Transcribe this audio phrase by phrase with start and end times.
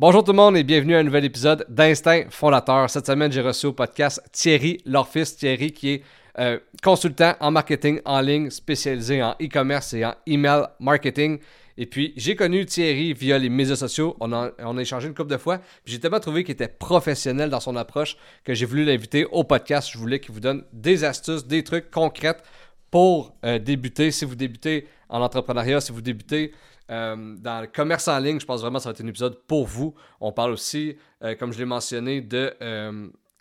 [0.00, 2.88] Bonjour tout le monde et bienvenue à un nouvel épisode d'Instinct Fondateur.
[2.88, 5.34] Cette semaine, j'ai reçu au podcast Thierry Lorfis.
[5.36, 6.02] Thierry qui est
[6.38, 11.40] euh, consultant en marketing en ligne spécialisé en e-commerce et en email marketing.
[11.76, 14.16] Et puis, j'ai connu Thierry via les médias sociaux.
[14.20, 15.58] On a, échangé une couple de fois.
[15.84, 19.90] J'ai tellement trouvé qu'il était professionnel dans son approche que j'ai voulu l'inviter au podcast.
[19.92, 22.36] Je voulais qu'il vous donne des astuces, des trucs concrets
[22.92, 24.12] pour euh, débuter.
[24.12, 26.52] Si vous débutez en entrepreneuriat, si vous débutez
[26.90, 29.38] euh, dans le commerce en ligne, je pense vraiment que ça va être un épisode
[29.46, 29.94] pour vous.
[30.20, 32.54] On parle aussi, euh, comme je l'ai mentionné, de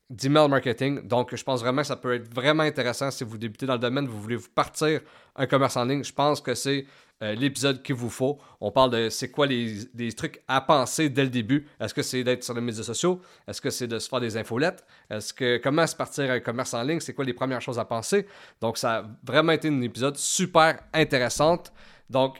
[0.09, 1.05] d'email marketing.
[1.05, 3.79] Donc, je pense vraiment que ça peut être vraiment intéressant si vous débutez dans le
[3.79, 5.01] domaine, vous voulez vous partir
[5.35, 6.01] un commerce en ligne.
[6.01, 6.85] Je pense que c'est
[7.19, 8.39] l'épisode qu'il vous faut.
[8.61, 11.67] On parle de c'est quoi les, trucs à penser dès le début.
[11.77, 13.19] Est-ce que c'est d'être sur les médias sociaux?
[13.49, 14.85] Est-ce que c'est de se faire des infolettes?
[15.09, 17.01] Est-ce que comment se partir un commerce en ligne?
[17.01, 18.27] C'est quoi les premières choses à penser?
[18.61, 21.61] Donc, ça a vraiment été un épisode super intéressant.
[22.09, 22.37] Donc,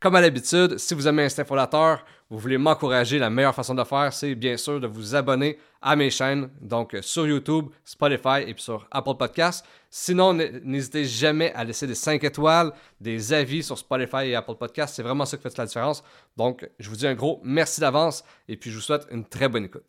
[0.00, 3.82] comme à l'habitude, si vous aimez Instinct Fondateur, vous voulez m'encourager, la meilleure façon de
[3.84, 8.42] faire, c'est bien sûr de vous abonner à mes chaînes, donc euh, sur YouTube, Spotify
[8.46, 9.64] et puis sur Apple Podcasts.
[9.90, 14.94] Sinon, n'hésitez jamais à laisser des 5 étoiles, des avis sur Spotify et Apple Podcasts.
[14.94, 16.04] C'est vraiment ça qui fait la différence.
[16.36, 19.48] Donc, je vous dis un gros merci d'avance et puis je vous souhaite une très
[19.48, 19.86] bonne écoute.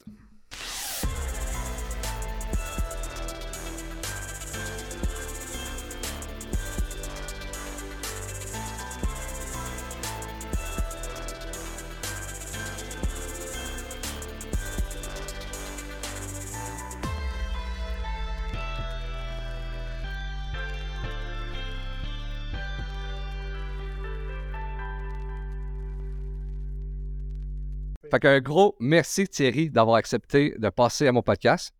[28.10, 31.74] Fait qu'un gros merci Thierry d'avoir accepté de passer à mon podcast.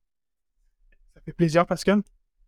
[1.16, 2.04] Ça fait plaisir, Pascal.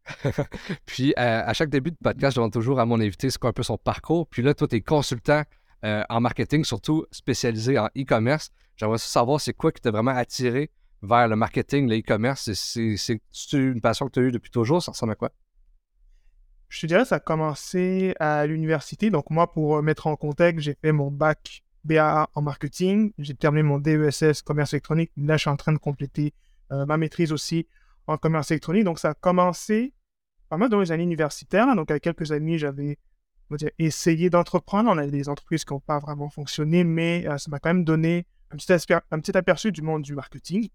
[0.85, 3.47] Puis euh, à chaque début de podcast, je demande toujours à mon invité ce qu'est
[3.47, 4.27] un peu son parcours.
[4.27, 5.43] Puis là, toi, tu es consultant
[5.83, 8.51] euh, en marketing, surtout spécialisé en e-commerce.
[8.75, 10.69] J'aimerais savoir c'est quoi qui t'a vraiment attiré
[11.01, 12.51] vers le marketing, le e-commerce.
[12.53, 13.19] C'est
[13.53, 14.81] une passion que tu as eue depuis toujours?
[14.83, 15.31] Ça ressemble à quoi?
[16.69, 19.09] Je te dirais, ça a commencé à l'université.
[19.09, 23.11] Donc, moi, pour mettre en contexte, j'ai fait mon bac BA en marketing.
[23.17, 25.11] J'ai terminé mon DESS commerce électronique.
[25.17, 26.33] Là, je suis en train de compléter
[26.71, 27.67] euh, ma maîtrise aussi
[28.07, 28.83] en commerce électronique.
[28.83, 29.93] Donc, ça a commencé
[30.49, 31.75] pas mal dans les années universitaires.
[31.75, 32.97] Donc, avec quelques amis, j'avais
[33.79, 34.89] essayé d'entreprendre.
[34.89, 37.83] On a des entreprises qui n'ont pas vraiment fonctionné, mais euh, ça m'a quand même
[37.83, 40.69] donné un petit, un petit, aperçu du monde du marketing.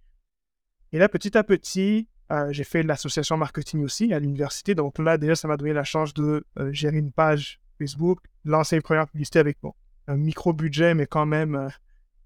[0.93, 4.75] Et là, petit à petit, euh, j'ai fait l'association marketing aussi à l'université.
[4.75, 8.83] Donc là, déjà, ça m'a donné la chance de gérer une page Facebook, lancer une
[8.83, 9.75] première publicité avec moi
[10.09, 11.69] un micro-budget, mais quand même, euh,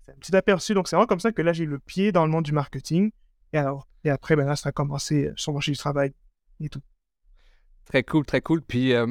[0.02, 0.74] c'est un petit aperçu.
[0.74, 3.10] Donc, c'est vraiment comme ça que là, j'ai le pied dans le monde du marketing.
[3.52, 6.12] Et, alors, et après, ben là, ça a commencé euh, sur le marché du travail
[6.60, 6.82] et tout.
[7.86, 8.62] Très cool, très cool.
[8.62, 9.06] Puis euh,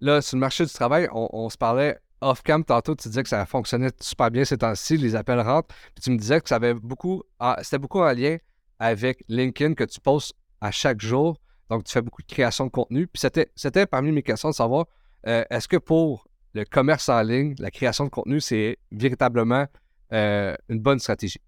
[0.00, 2.94] là, sur le marché du travail, on, se parlait off-cam tantôt.
[2.94, 5.74] Tu disais que ça fonctionnait super bien ces temps-ci, les appels rentrent.
[5.94, 7.22] Puis tu me disais que ça avait beaucoup,
[7.62, 8.36] c'était beaucoup en lien
[8.78, 11.40] avec LinkedIn que tu postes à chaque jour.
[11.70, 13.06] Donc, tu fais beaucoup de création de contenu.
[13.06, 14.86] Puis c'était, c'était parmi mes questions de savoir,
[15.24, 19.66] est-ce que pour le commerce en ligne, la création de contenu, c'est véritablement
[20.12, 21.40] euh, une bonne stratégie.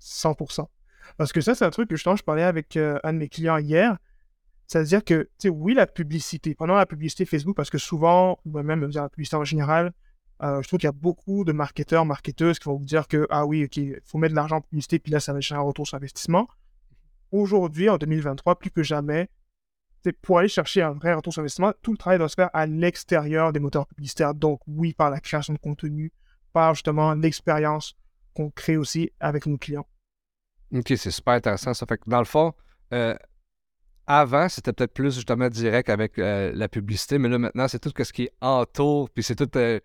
[0.00, 0.66] 100%.
[1.16, 3.58] Parce que ça, c'est un truc que je parlais avec euh, un de mes clients
[3.58, 3.96] hier.
[4.66, 8.62] C'est-à-dire que, tu sais, oui, la publicité, pendant la publicité Facebook, parce que souvent, ou
[8.62, 9.92] même la publicité en général,
[10.42, 13.26] euh, je trouve qu'il y a beaucoup de marketeurs, marketeuses qui vont vous dire que,
[13.30, 15.62] ah oui, OK, il faut mettre de l'argent en publicité, puis là, ça va générer
[15.62, 16.48] un retour sur investissement.
[17.30, 19.28] Aujourd'hui, en 2023, plus que jamais,
[20.12, 22.66] pour aller chercher un vrai retour sur investissement, tout le travail doit se faire à
[22.66, 24.34] l'extérieur des moteurs publicitaires.
[24.34, 26.12] Donc, oui, par la création de contenu,
[26.52, 27.96] par justement l'expérience
[28.34, 29.86] qu'on crée aussi avec nos clients.
[30.74, 31.74] OK, c'est super intéressant.
[31.74, 32.52] Ça fait que dans le fond,
[32.92, 33.14] euh,
[34.06, 37.92] avant, c'était peut-être plus justement direct avec euh, la publicité, mais là, maintenant, c'est tout
[37.96, 39.50] ce qui est entour, puis c'est tout.
[39.56, 39.80] Euh,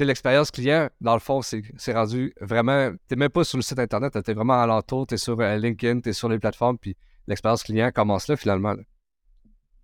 [0.00, 2.92] l'expérience client, dans le fond, c'est rendu vraiment.
[3.08, 5.36] Tu même pas sur le site Internet, tu es vraiment à l'entour, tu es sur
[5.36, 8.74] LinkedIn, tu es sur les plateformes, puis l'expérience client commence là finalement.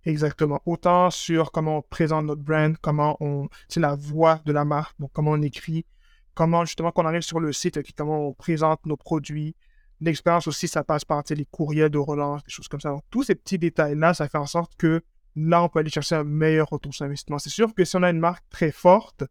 [0.03, 0.61] Exactement.
[0.65, 3.49] Autant sur comment on présente notre brand, comment on.
[3.67, 5.85] C'est la voix de la marque, donc comment on écrit,
[6.33, 9.55] comment justement qu'on arrive sur le site, comment on présente nos produits.
[9.99, 12.89] L'expérience aussi, ça passe par les courriels de relance, des choses comme ça.
[12.89, 15.03] Donc, tous ces petits détails-là, ça fait en sorte que
[15.35, 17.37] là, on peut aller chercher un meilleur retour sur investissement.
[17.37, 19.23] C'est sûr que si on a une marque très forte,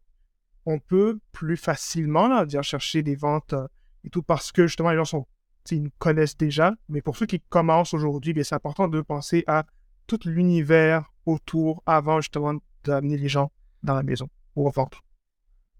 [0.65, 3.67] on peut plus facilement là, dire chercher des ventes euh,
[4.05, 5.27] et tout parce que justement, les gens sont
[5.69, 6.73] ils nous connaissent déjà.
[6.89, 9.65] Mais pour ceux qui commencent aujourd'hui, c'est important de penser à
[10.07, 13.51] tout l'univers autour avant justement d'amener les gens
[13.83, 15.01] dans la maison ou au ventre.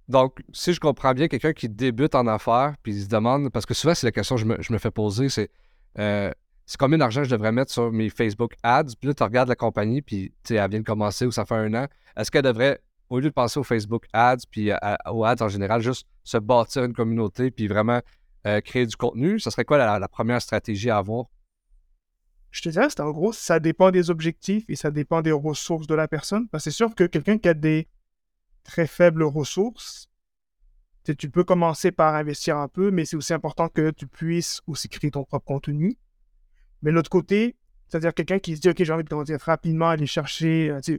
[0.07, 3.65] Donc, si je comprends bien, quelqu'un qui débute en affaires, puis il se demande, parce
[3.65, 5.49] que souvent c'est la question que je me, fais poser, c'est
[5.99, 6.31] euh,
[6.77, 8.95] combien d'argent je devrais mettre sur mes Facebook ads?
[8.99, 11.73] Puis là, tu regardes la compagnie, puis elle vient de commencer ou ça fait un
[11.73, 11.87] an.
[12.17, 12.81] Est-ce qu'elle devrait
[13.11, 14.71] au lieu de penser au Facebook Ads, puis
[15.09, 17.99] aux ads en général, juste se bâtir une communauté, puis vraiment
[18.47, 21.25] euh, créer du contenu, ce serait quoi la, première stratégie à avoir?
[22.49, 25.87] Je te dirais, c'est en gros, ça dépend des objectifs et ça dépend des ressources
[25.87, 26.47] de la personne.
[26.49, 27.87] Parce que c'est sûr que quelqu'un qui a des
[28.63, 30.09] très faibles ressources,
[31.17, 34.89] tu peux commencer par investir un peu, mais c'est aussi important que tu puisses aussi
[34.89, 35.97] créer ton propre contenu.
[36.81, 37.55] Mais de l'autre côté,
[37.87, 40.97] c'est-à-dire quelqu'un qui se dit, OK, j'ai envie de grandir rapidement, aller chercher, euh,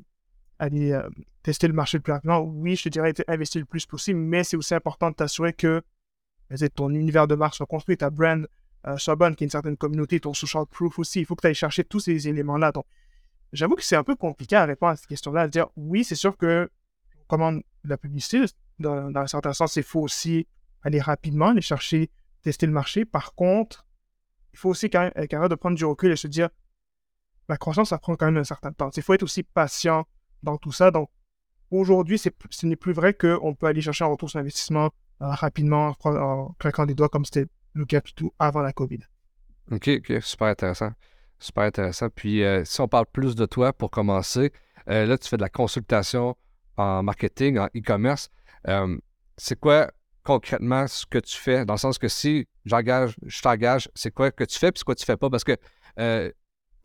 [0.58, 1.08] aller euh,
[1.42, 2.40] tester le marché le plus rapidement.
[2.40, 5.82] Oui, je te dirais investir le plus possible, mais c'est aussi important de t'assurer que
[6.74, 8.46] ton univers de marque soit construit, ta brand
[8.86, 11.20] euh, soit bonne, qu'il y ait une certaine communauté, ton social proof aussi.
[11.20, 12.72] Il faut que tu ailles chercher tous ces éléments-là.
[12.72, 12.84] Donc,
[13.52, 16.16] j'avoue que c'est un peu compliqué à répondre à cette question-là, à dire oui, c'est
[16.16, 16.68] sûr que
[17.28, 18.44] commande la publicité,
[18.78, 20.46] dans, un certain sens, il faut aussi
[20.82, 22.10] aller rapidement, aller chercher,
[22.42, 23.04] tester le marché.
[23.04, 23.86] Par contre,
[24.52, 26.48] il faut aussi quand même être capable de prendre du recul et se dire
[27.48, 28.90] la croissance, ça prend quand même un certain temps.
[28.96, 30.06] Il faut être aussi patient
[30.42, 30.90] dans tout ça.
[30.90, 31.08] Donc,
[31.70, 34.90] aujourd'hui, ce n'est plus vrai qu'on peut aller chercher un retour sur investissement
[35.30, 39.00] rapidement en claquant des doigts comme c'était le cas tout avant la COVID.
[39.70, 40.90] OK, OK, super intéressant.
[41.38, 42.08] Super intéressant.
[42.10, 44.52] Puis, euh, si on parle plus de toi pour commencer,
[44.88, 46.36] euh, là, tu fais de la consultation
[46.76, 48.30] en marketing, en e-commerce.
[49.36, 49.90] c'est quoi
[50.24, 51.64] concrètement ce que tu fais?
[51.64, 54.94] Dans le sens que si j'engage, je t'engage, c'est quoi que tu fais puis quoi
[54.94, 55.30] tu fais pas?
[55.30, 55.56] Parce que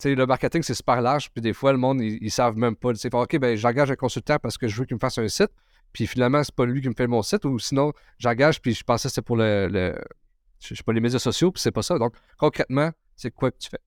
[0.06, 2.94] le marketing, c'est super large, puis des fois, le monde, ils, ne savent même pas.
[2.96, 5.52] C'est OK, ben, j'engage un consultant parce que je veux qu'il me fasse un site,
[5.94, 8.84] puis finalement, c'est pas lui qui me fait mon site, ou sinon, j'engage, puis je
[8.84, 9.96] pensais que c'était pour le,
[10.60, 11.98] je sais pas, les médias sociaux, puis c'est pas ça.
[11.98, 13.80] Donc, concrètement, c'est quoi que tu fais?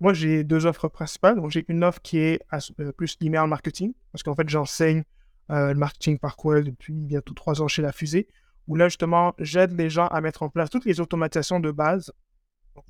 [0.00, 1.36] Moi, j'ai deux offres principales.
[1.36, 5.04] Donc, j'ai une offre qui est euh, plus email marketing, parce qu'en fait, j'enseigne
[5.50, 8.26] euh, le marketing par courriel depuis bientôt trois ans chez La Fusée,
[8.66, 12.12] où là, justement, j'aide les gens à mettre en place toutes les automatisations de base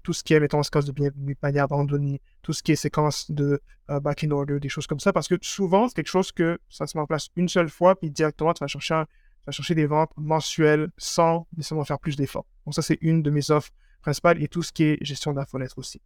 [0.03, 3.61] tout ce qui est, mettons, séquence de bienvenue, panier tout ce qui est séquence de
[3.91, 6.59] euh, back in order, des choses comme ça, parce que souvent, c'est quelque chose que
[6.69, 9.03] ça se met en place une seule fois, puis directement, tu vas chercher,
[9.51, 12.47] chercher des ventes mensuelles sans nécessairement faire plus d'efforts.
[12.65, 13.71] Donc, ça, c'est une de mes offres
[14.01, 16.01] principales et tout ce qui est gestion d'infolettre aussi.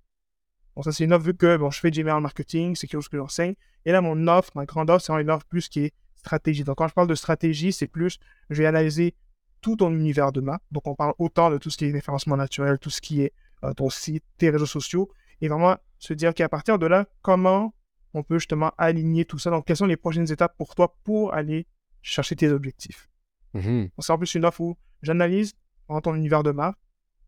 [0.75, 3.01] Donc, ça, c'est une offre vu que bon, je fais du email marketing, c'est quelque
[3.01, 3.55] chose que j'enseigne.
[3.85, 6.65] Et là, mon offre, ma grande offre, c'est une offre plus qui est stratégie.
[6.65, 8.19] Donc, quand je parle de stratégie, c'est plus,
[8.51, 9.15] je vais analyser
[9.63, 10.63] tout ton univers de marque.
[10.71, 13.33] Donc, on parle autant de tout ce qui est référencement naturel, tout ce qui est
[13.77, 15.11] ton site, tes réseaux sociaux,
[15.41, 17.75] et vraiment se dire qu'à partir de là, comment
[18.15, 19.51] on peut justement aligner tout ça?
[19.51, 21.67] Donc, quelles sont les prochaines étapes pour toi pour aller
[22.03, 23.09] chercher tes objectifs?
[23.55, 23.91] Mm-hmm.
[23.99, 25.55] C'est en plus une offre où j'analyse
[26.03, 26.79] ton univers de marque,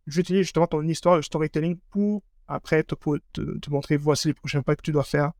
[0.06, 2.94] j'utilise justement ton histoire, le storytelling pour après te,
[3.32, 5.32] te, montrer voici les prochains pas que tu dois faire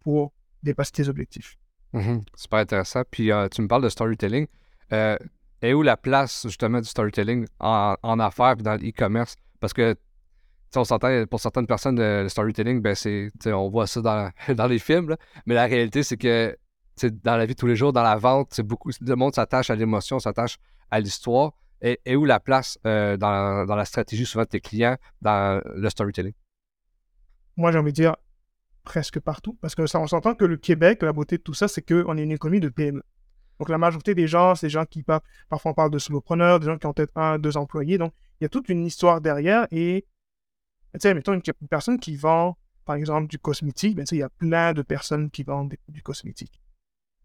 [0.00, 0.32] pour
[0.62, 1.56] dépasser tes objectifs.
[1.94, 2.22] Mm-hmm.
[2.34, 3.02] Super intéressant.
[3.10, 4.46] Puis euh, tu me parles de storytelling.
[4.92, 5.16] Euh,
[5.62, 9.36] et où la place justement du storytelling en, en affaires et dans l'e-commerce?
[9.60, 9.96] Parce que
[10.74, 14.78] on s'entend, pour certaines personnes, le, storytelling, ben c'est, on voit ça dans, dans les
[14.78, 15.16] films,
[15.46, 16.56] mais la réalité, c'est que
[17.22, 19.70] dans la vie de tous les jours, dans la vente, c'est beaucoup, le monde s'attache
[19.70, 20.58] à l'émotion, s'attache
[20.90, 21.52] à l'histoire.
[21.82, 25.90] Et, où la place euh, dans, dans, la stratégie souvent de tes clients dans le
[25.90, 26.32] storytelling?
[27.58, 28.16] Moi, j'ai envie de dire
[28.82, 31.68] presque partout, parce que ça, on s'entend que le Québec, la beauté de tout ça,
[31.68, 33.02] c'est qu'on est une économie de PME.
[33.58, 36.60] Donc la majorité des gens, c'est des gens qui parlent, parfois on parle de solopreneurs,
[36.60, 37.98] des gens qui ont peut-être un, deux employés.
[37.98, 40.06] Donc il y a toute une histoire derrière et
[40.96, 44.28] tu sais, mettons une, personne qui vend, par exemple, du cosmétique, ben, il y a
[44.28, 46.60] plein de personnes qui vendent du cosmétique.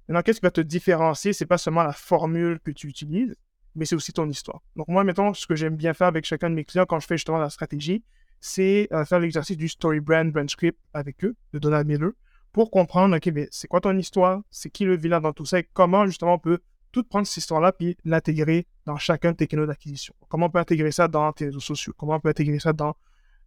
[0.07, 1.33] Maintenant, qu'est-ce qui va te différencier?
[1.33, 3.35] C'est pas seulement la formule que tu utilises,
[3.75, 4.61] mais c'est aussi ton histoire.
[4.75, 7.07] Donc, moi, mettons, ce que j'aime bien faire avec chacun de mes clients quand je
[7.07, 8.03] fais justement la stratégie,
[8.39, 12.11] c'est euh, faire l'exercice du story brand, brand script avec eux, de Donald Miller,
[12.51, 14.41] pour comprendre, OK, mais c'est quoi ton histoire?
[14.49, 15.59] C'est qui le vilain dans tout ça?
[15.59, 16.59] Et comment, justement, on peut
[16.91, 20.13] tout prendre cette histoire-là puis l'intégrer dans chacun de tes canaux d'acquisition?
[20.27, 21.93] Comment on peut intégrer ça dans tes réseaux sociaux?
[21.95, 22.95] Comment on peut intégrer ça dans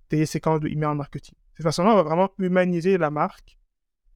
[0.09, 1.35] tes séquences de email marketing.
[1.35, 3.59] De cette façon-là, on va vraiment humaniser la marque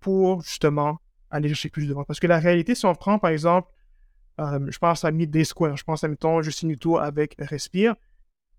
[0.00, 0.99] pour justement
[1.30, 2.07] aller chercher plus de ventes.
[2.07, 3.71] Parce que la réalité, si on prend par exemple,
[4.40, 7.95] euh, je pense à Midday Square, je pense à, mettons, Justine Uto avec Respire,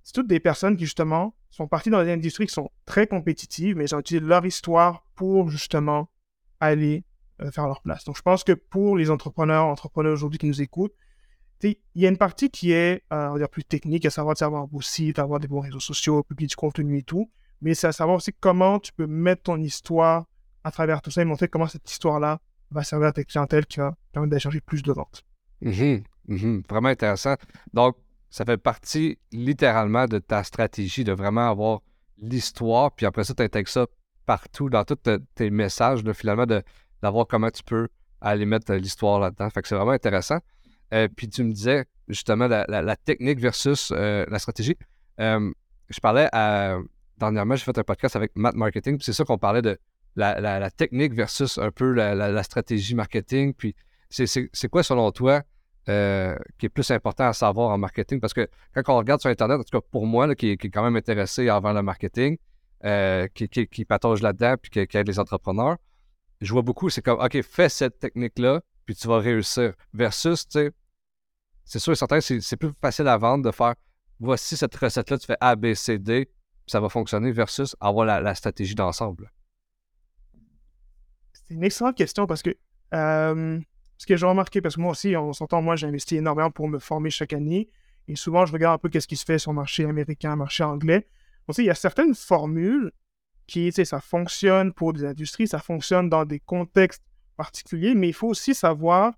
[0.03, 3.75] c'est toutes des personnes qui justement sont parties dans des industries qui sont très compétitives,
[3.75, 6.09] mais ils ont utilisé leur histoire pour justement
[6.59, 7.03] aller
[7.41, 8.03] euh, faire leur place.
[8.05, 10.95] Donc je pense que pour les entrepreneurs, entrepreneurs aujourd'hui qui nous écoutent,
[11.63, 14.81] il y a une partie qui est euh, plus technique, à savoir avoir un beau
[14.81, 17.29] site, avoir des bons réseaux sociaux, publier du contenu et tout.
[17.61, 20.25] Mais c'est à savoir aussi comment tu peux mettre ton histoire
[20.63, 22.39] à travers tout ça et montrer comment cette histoire-là
[22.71, 25.25] va servir à ta clientèle qui va permettre d'échanger plus de ventes.
[25.61, 26.63] Mhm, mhm.
[26.69, 27.35] vraiment intéressant.
[27.73, 27.97] Donc,
[28.29, 31.81] ça fait partie littéralement de ta stratégie de vraiment avoir
[32.17, 33.87] l'histoire, puis après ça, tu intègres ça
[34.25, 34.99] partout dans tous
[35.35, 36.45] tes messages, finalement,
[37.01, 37.87] d'avoir comment tu peux
[38.21, 39.49] aller mettre l'histoire là-dedans.
[39.49, 40.37] Fait que c'est vraiment intéressant.
[40.93, 44.75] Euh, puis tu me disais justement la, technique versus euh, la stratégie.
[45.19, 45.51] Euh,
[45.89, 46.77] je parlais à,
[47.17, 49.77] dernièrement, j'ai fait un podcast avec Matt Marketing, puis c'est ça qu'on parlait de
[50.15, 53.53] la, technique versus un peu la, stratégie marketing.
[53.53, 53.75] Puis
[54.09, 55.43] c'est quoi selon toi
[55.85, 58.19] qui est plus important à savoir en marketing?
[58.19, 60.83] Parce que quand on regarde sur Internet, en tout cas pour moi, qui, est quand
[60.83, 62.37] même intéressé envers le marketing,
[63.35, 65.77] qui, qui, qui, patauge là-dedans, puis qui, aide les entrepreneurs,
[66.41, 69.73] je vois beaucoup, c'est comme, OK, fais cette technique-là, puis tu vas réussir.
[69.93, 70.71] Versus, tu sais,
[71.63, 73.75] c'est sûr et certain, c'est plus facile à vendre de faire,
[74.19, 76.33] voici cette recette-là, tu fais A, B, C, D, puis
[76.65, 79.31] ça va fonctionner, versus avoir la, stratégie d'ensemble.
[81.33, 82.49] C'est une excellente question parce que
[82.95, 83.59] euh,
[83.99, 86.67] ce que j'ai remarqué, parce que moi aussi, on s'entend, moi, j'ai investi énormément pour
[86.67, 87.69] me former chaque année.
[88.07, 90.63] Et souvent, je regarde un peu qu'est-ce qui se fait sur le marché américain, marché
[90.63, 91.05] anglais.
[91.47, 92.91] Aussi, il y a certaines formules
[93.45, 97.03] qui, tu sais, ça fonctionne pour des industries, ça fonctionne dans des contextes
[97.39, 99.13] particuliers, mais il faut aussi savoir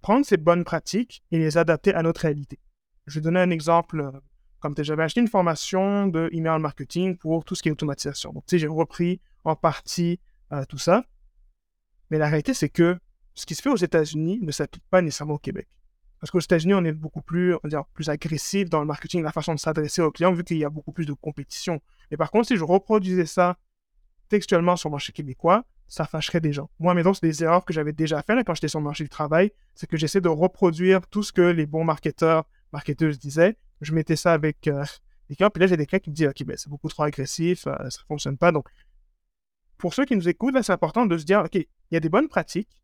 [0.00, 2.60] prendre ces bonnes pratiques et les adapter à notre réalité.
[3.06, 4.00] Je vais donner un exemple.
[4.00, 4.12] Euh,
[4.60, 8.32] comme j'avais acheté une formation de email marketing pour tout ce qui est automatisation.
[8.32, 10.20] Donc, j'ai repris en partie
[10.52, 11.04] euh, tout ça.
[12.08, 12.98] Mais la réalité, c'est que
[13.34, 15.68] ce qui se fait aux États-Unis ne s'applique pas nécessairement au Québec.
[16.18, 19.32] Parce qu'aux États-Unis, on est beaucoup plus, on va plus agressif dans le marketing, la
[19.32, 21.82] façon de s'adresser aux clients, vu qu'il y a beaucoup plus de compétition.
[22.10, 23.58] Mais par contre, si je reproduisais ça
[24.30, 26.70] textuellement sur le marché québécois, ça fâcherait des gens.
[26.78, 29.10] Moi, mettons, c'est des erreurs que j'avais déjà faites quand j'étais sur le marché du
[29.10, 33.56] travail, c'est que j'essaie de reproduire tout ce que les bons marketeurs, marketeuses disaient.
[33.80, 34.84] Je mettais ça avec euh,
[35.28, 37.04] des clients, puis là, j'ai des clients qui me disent, OK, ben, c'est beaucoup trop
[37.04, 38.52] agressif, euh, ça ne fonctionne pas.
[38.52, 38.68] Donc,
[39.78, 42.08] pour ceux qui nous écoutent, c'est important de se dire, OK, il y a des
[42.08, 42.80] bonnes pratiques,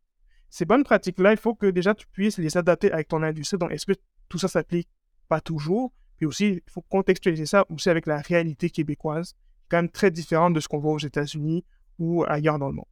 [0.49, 3.57] ces bonnes pratiques-là, il faut que déjà tu puisses les adapter avec ton industrie.
[3.57, 3.93] Donc, est-ce que
[4.27, 4.89] tout ça s'applique
[5.29, 5.93] Pas toujours?
[6.17, 9.33] Puis aussi, il faut contextualiser ça aussi avec la réalité québécoise,
[9.69, 11.63] quand même très différente de ce qu'on voit aux États-Unis
[12.01, 12.85] ou ailleurs dans le monde.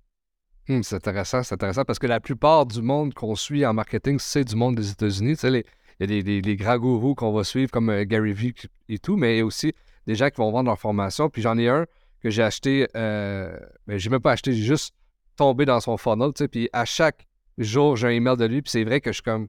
[0.70, 4.20] Hum, c'est intéressant, c'est intéressant parce que la plupart du monde qu'on suit en marketing,
[4.20, 5.36] c'est du monde des États-Unis.
[5.44, 5.64] Il
[6.00, 8.54] y a des, grands gourous qu'on va suivre comme euh, Gary Vee
[8.88, 9.74] et tout, mais il y a aussi
[10.06, 11.28] des gens qui vont vendre leur formation.
[11.30, 11.88] Puis j'en ai un
[12.22, 14.94] que j'ai acheté, euh, mais ben, j'ai même pas acheté, j'ai juste
[15.36, 17.26] tombé dans son funnel, puis à chaque
[17.58, 19.48] jour, j'ai un email de lui, puis c'est vrai que je suis comme.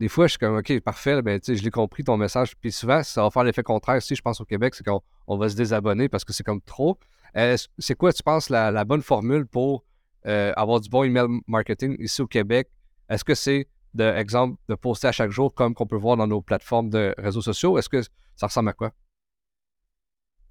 [0.00, 2.56] Des fois, je suis comme, OK, parfait, ben, je l'ai compris ton message.
[2.56, 5.48] Puis souvent, ça va faire l'effet contraire aussi, je pense, au Québec, c'est qu'on va
[5.48, 6.98] se désabonner parce que c'est comme trop.
[7.34, 9.84] c'est quoi, tu penses, la, bonne formule pour
[10.26, 12.68] euh, avoir du bon email marketing ici au Québec?
[13.08, 16.26] Est-ce que c'est, de exemple, de poster à chaque jour comme qu'on peut voir dans
[16.26, 17.78] nos plateformes de réseaux sociaux?
[17.78, 18.02] Est-ce que
[18.34, 18.92] ça ressemble à quoi?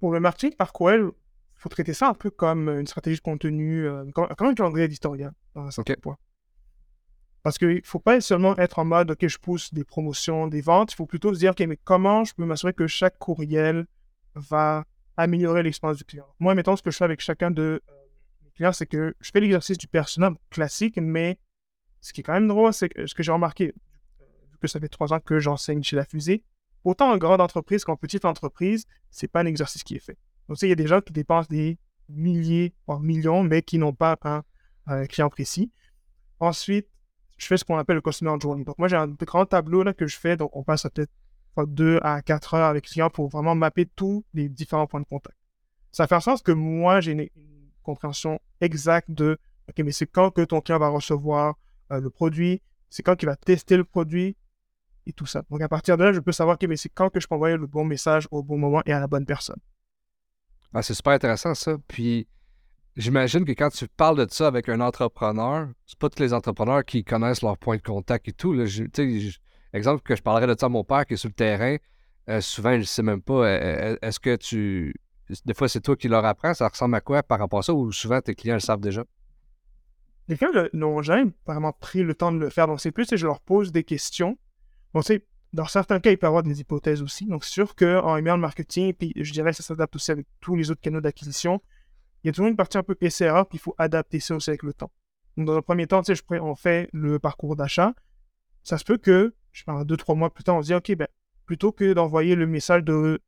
[0.00, 1.10] Pour le marketing par quoi il
[1.60, 5.32] faut traiter ça un peu comme une stratégie de contenu, euh, comme, un calendrier éditorial,
[5.54, 6.16] dans un certain point.
[7.44, 10.62] Parce qu'il ne faut pas seulement être en mode, OK, je pousse des promotions, des
[10.62, 10.92] ventes.
[10.92, 13.86] Il faut plutôt se dire, OK, mais comment je peux m'assurer que chaque courriel
[14.34, 14.86] va
[15.18, 16.26] améliorer l'expérience du client?
[16.40, 17.94] Moi, mettons, ce que je fais avec chacun de euh,
[18.42, 21.38] mes clients, c'est que je fais l'exercice du personnel classique, mais
[22.00, 24.80] ce qui est quand même drôle, c'est que ce que j'ai remarqué, vu que ça
[24.80, 26.42] fait trois ans que j'enseigne chez La Fusée,
[26.82, 30.16] autant en grande entreprise qu'en petite entreprise, c'est pas un exercice qui est fait.
[30.48, 33.92] Donc, il y a des gens qui dépensent des milliers, voire millions, mais qui n'ont
[33.92, 34.16] pas
[34.86, 35.70] un client précis.
[36.40, 36.88] Ensuite,
[37.44, 38.64] je fais ce qu'on appelle le customer journey.
[38.64, 40.36] Donc, moi, j'ai un grand tableau là, que je fais.
[40.36, 41.12] Donc, on passe peut-être
[41.62, 45.06] 2 à 4 heures avec le client pour vraiment mapper tous les différents points de
[45.06, 45.36] contact.
[45.92, 47.28] Ça fait en sorte que moi, j'ai une,
[47.82, 51.56] compréhension exacte de OK, mais c'est quand que ton client va recevoir
[51.92, 54.36] euh, le produit, c'est quand qu'il va tester le produit?
[55.06, 55.42] Et tout ça.
[55.50, 57.34] Donc, à partir de là, je peux savoir OK, mais c'est quand que je peux
[57.34, 59.58] envoyer le bon message au bon moment et à la bonne personne.
[60.72, 61.76] Ah, c'est super intéressant ça.
[61.86, 62.26] Puis,
[62.96, 66.84] J'imagine que quand tu parles de ça avec un entrepreneur, c'est pas tous les entrepreneurs
[66.84, 68.54] qui connaissent leurs points de contact et tout.
[69.72, 71.76] Exemple que je parlerais de ça à mon père qui est sur le terrain,
[72.28, 73.34] euh, souvent il ne sait même pas.
[73.34, 74.94] Euh, euh, est-ce que tu.
[75.44, 77.74] Des fois, c'est toi qui leur apprends, ça ressemble à quoi par rapport à ça
[77.74, 79.04] ou souvent tes clients le savent déjà?
[80.28, 82.66] Les clients n'ont jamais vraiment pris le temps de le faire.
[82.68, 84.38] Donc, c'est plus que je leur pose des questions.
[85.02, 87.26] Sais, dans certains cas, il peut y avoir des hypothèses aussi.
[87.26, 90.54] Donc, c'est sûr qu'en email marketing, puis je dirais que ça s'adapte aussi avec tous
[90.54, 91.60] les autres canaux d'acquisition
[92.24, 94.48] il y a toujours une partie un peu PCA, puis il faut adapter ça aussi
[94.48, 94.90] avec le temps.
[95.36, 97.92] Donc, dans le premier temps, tu sais, on fait le parcours d'achat.
[98.62, 100.74] Ça se peut que, je sais pas, deux, trois mois plus tard, on se dit,
[100.74, 101.06] OK, ben,
[101.44, 103.20] plutôt que d'envoyer le message de,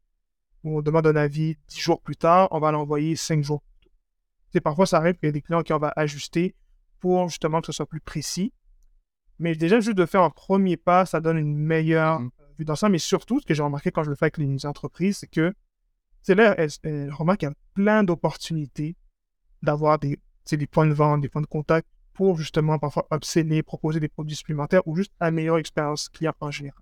[0.65, 3.91] où on demande un avis dix jours plus tard, on va l'envoyer cinq jours plus
[4.53, 4.61] tôt.
[4.63, 6.55] parfois, ça arrive qu'il y a des clients qui on va ajuster
[6.99, 8.55] pour justement que ce soit plus précis.
[9.39, 12.31] Mais déjà, juste de faire un premier pas, ça donne une meilleure mmh.
[12.59, 12.89] vue ça.
[12.89, 15.53] Mais surtout, ce que j'ai remarqué quand je le fais avec les entreprises, c'est que
[16.27, 18.97] c'est là, elle, remarque qu'il y a plein d'opportunités
[19.63, 20.19] d'avoir des,
[20.51, 24.35] des points de vente, des points de contact pour justement parfois obséder, proposer des produits
[24.35, 26.81] supplémentaires ou juste améliorer l'expérience client en général.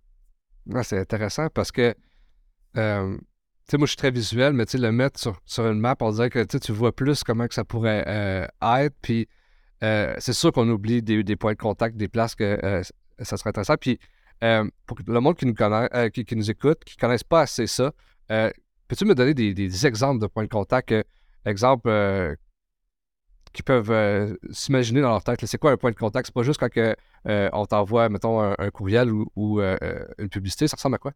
[0.82, 1.94] c'est intéressant parce que,
[2.78, 3.22] euh, tu
[3.68, 6.12] sais, moi je suis très visuel, mais tu sais, le mettre sur, une map, on
[6.12, 8.96] dirait que tu vois plus comment que ça pourrait euh, être.
[9.02, 9.28] Puis
[9.82, 12.82] euh, c'est sûr qu'on oublie des, points de contact, des places que
[13.20, 13.76] ça serait intéressant.
[13.76, 13.98] Puis
[14.40, 17.66] pour le monde qui nous connaît, qui, qui, nous écoute, qui ne connaissent pas assez
[17.66, 17.92] ça,
[18.88, 20.93] Peux-tu me donner des, exemples de points de contact?
[21.47, 22.35] exemple, euh,
[23.53, 25.45] qu'ils peuvent euh, s'imaginer dans leur tête.
[25.45, 26.26] C'est quoi un point de contact?
[26.26, 30.67] C'est pas juste quand euh, on t'envoie, mettons, un, courriel ou, une publicité.
[30.69, 31.12] Ça ressemble à quoi?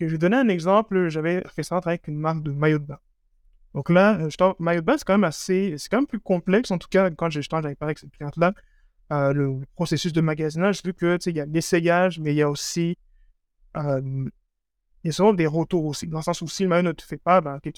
[0.00, 1.08] je vais donner un exemple.
[1.08, 2.98] J'avais récemment travaillé avec une marque de maillot de bain.
[3.72, 5.76] Donc là, je maillot de bain, c'est quand même assez...
[5.78, 8.52] C'est quand même plus complexe, en tout cas, quand j'avais parlé avec cette cliente-là.
[9.10, 12.98] le processus de magasinage, vu que, il y a l'essayage, mais il y a aussi...
[15.04, 16.06] il y a souvent des retours aussi.
[16.06, 17.72] Dans le sens où si le maillot ne te fait pas, ben, tu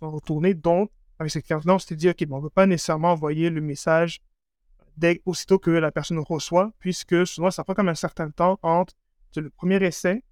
[0.00, 0.54] vas retourner.
[0.54, 3.60] Donc, avec cette carte-là, on s'était dit, OK, on ne veut pas nécessairement envoyer le
[3.60, 4.20] message
[4.96, 8.94] dès, aussitôt que la personne reçoit, puisque souvent, ça prend comme un certain temps entre
[9.36, 10.24] le premier essai.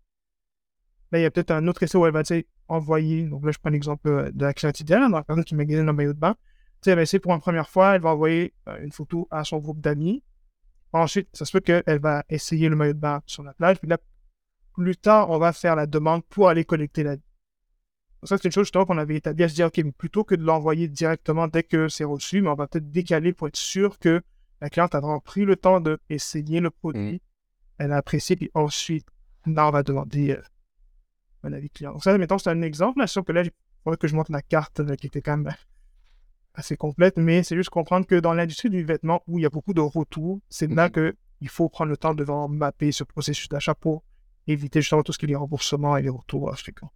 [1.13, 2.23] Là, il y a peut-être un autre essai où elle va
[2.69, 3.25] envoyer.
[3.25, 5.87] Donc là, je prends l'exemple euh, de la cliente idéale, dans la personne qui magasine
[5.87, 6.37] le maillot de bain.
[6.87, 9.81] elle va pour une première fois, elle va envoyer euh, une photo à son groupe
[9.81, 10.23] d'amis.
[10.93, 13.79] Ensuite, ça se peut qu'elle va essayer le maillot de bain sur la plage.
[13.79, 13.99] Puis là,
[14.79, 17.17] plus tard, on va faire la demande pour aller collecter la,
[18.23, 20.43] ça, c'est une chose justement qu'on avait établi à se dire, OK, plutôt que de
[20.43, 24.23] l'envoyer directement dès que c'est reçu, mais on va peut-être décaler pour être sûr que
[24.61, 27.19] la cliente a vraiment pris le temps d'essayer le produit, mmh.
[27.79, 29.07] elle a apprécié, puis ensuite,
[29.47, 30.43] là, on va demander euh,
[31.45, 31.93] un avis client.
[31.93, 33.51] Donc ça, mettons, c'est un exemple, là, sûr que là, il
[33.85, 35.55] faudrait que je montre la carte qui était quand même
[36.55, 39.51] assez complète, mais c'est juste comprendre que dans l'industrie du vêtement, où il y a
[39.51, 41.13] beaucoup de retours, c'est là mmh.
[41.41, 44.03] qu'il faut prendre le temps de vraiment mapper ce processus d'achat pour
[44.53, 46.91] éviter justement tout ce qui est les remboursements et les retours fréquents.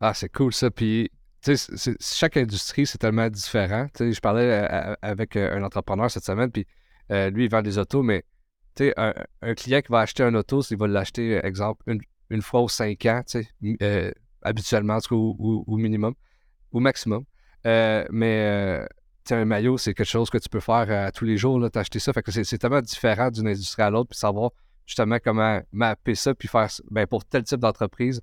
[0.00, 0.70] Ah, c'est cool ça.
[0.70, 1.10] Puis,
[1.42, 3.86] tu sais, chaque industrie, c'est tellement différent.
[3.94, 6.66] Tu sais, je parlais euh, avec euh, un entrepreneur cette semaine, puis
[7.10, 8.24] euh, lui, il vend des autos, mais
[8.74, 11.84] tu sais, un, client qui va acheter un auto, il va l'acheter, exemple,
[12.30, 16.14] une, fois aux cinq ans, tu sais, habituellement, ou, ou, minimum,
[16.72, 17.24] ou maximum.
[17.64, 18.86] mais
[19.24, 21.98] tu sais, un maillot, c'est quelque chose que tu peux faire tous les jours, t'acheter
[21.98, 22.12] ça.
[22.12, 24.50] Fait que c'est tellement différent d'une industrie à l'autre, puis savoir
[24.86, 28.20] justement comment mapper ça, puis faire, ben, pour tel type d'entreprise,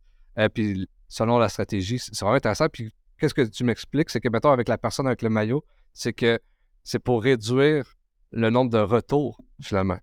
[0.54, 2.00] puis selon la stratégie.
[2.00, 2.70] C'est vraiment intéressant.
[2.70, 4.10] Puis qu'est-ce que tu m'expliques?
[4.10, 5.64] C'est que, mettons, avec la personne avec le maillot,
[5.94, 6.40] c'est que
[6.84, 7.96] c'est pour réduire
[8.32, 10.00] le nombre de retours, finalement.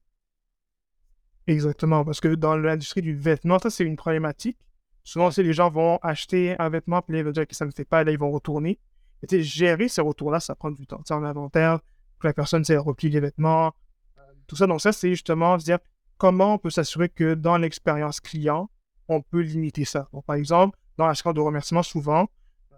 [1.47, 4.59] Exactement, parce que dans l'industrie du vêtement, ça, c'est une problématique.
[5.03, 7.71] Souvent, si les gens vont acheter un vêtement, puis ils vont dire que ça ne
[7.71, 8.79] me fait pas, là, ils vont retourner.
[9.23, 11.03] Et gérer ces retours-là, ça prend du temps.
[11.05, 11.81] Tu en inventaire,
[12.21, 13.73] que la personne sait replie les vêtements,
[14.19, 14.67] euh, tout ça.
[14.67, 15.79] Donc, ça, c'est justement se dire
[16.19, 18.69] comment on peut s'assurer que dans l'expérience client,
[19.09, 20.09] on peut limiter ça?
[20.13, 22.29] Donc, par exemple, dans la séquence de remerciement, souvent,
[22.73, 22.77] euh,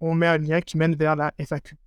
[0.00, 1.78] on met un lien qui mène vers la FAQ.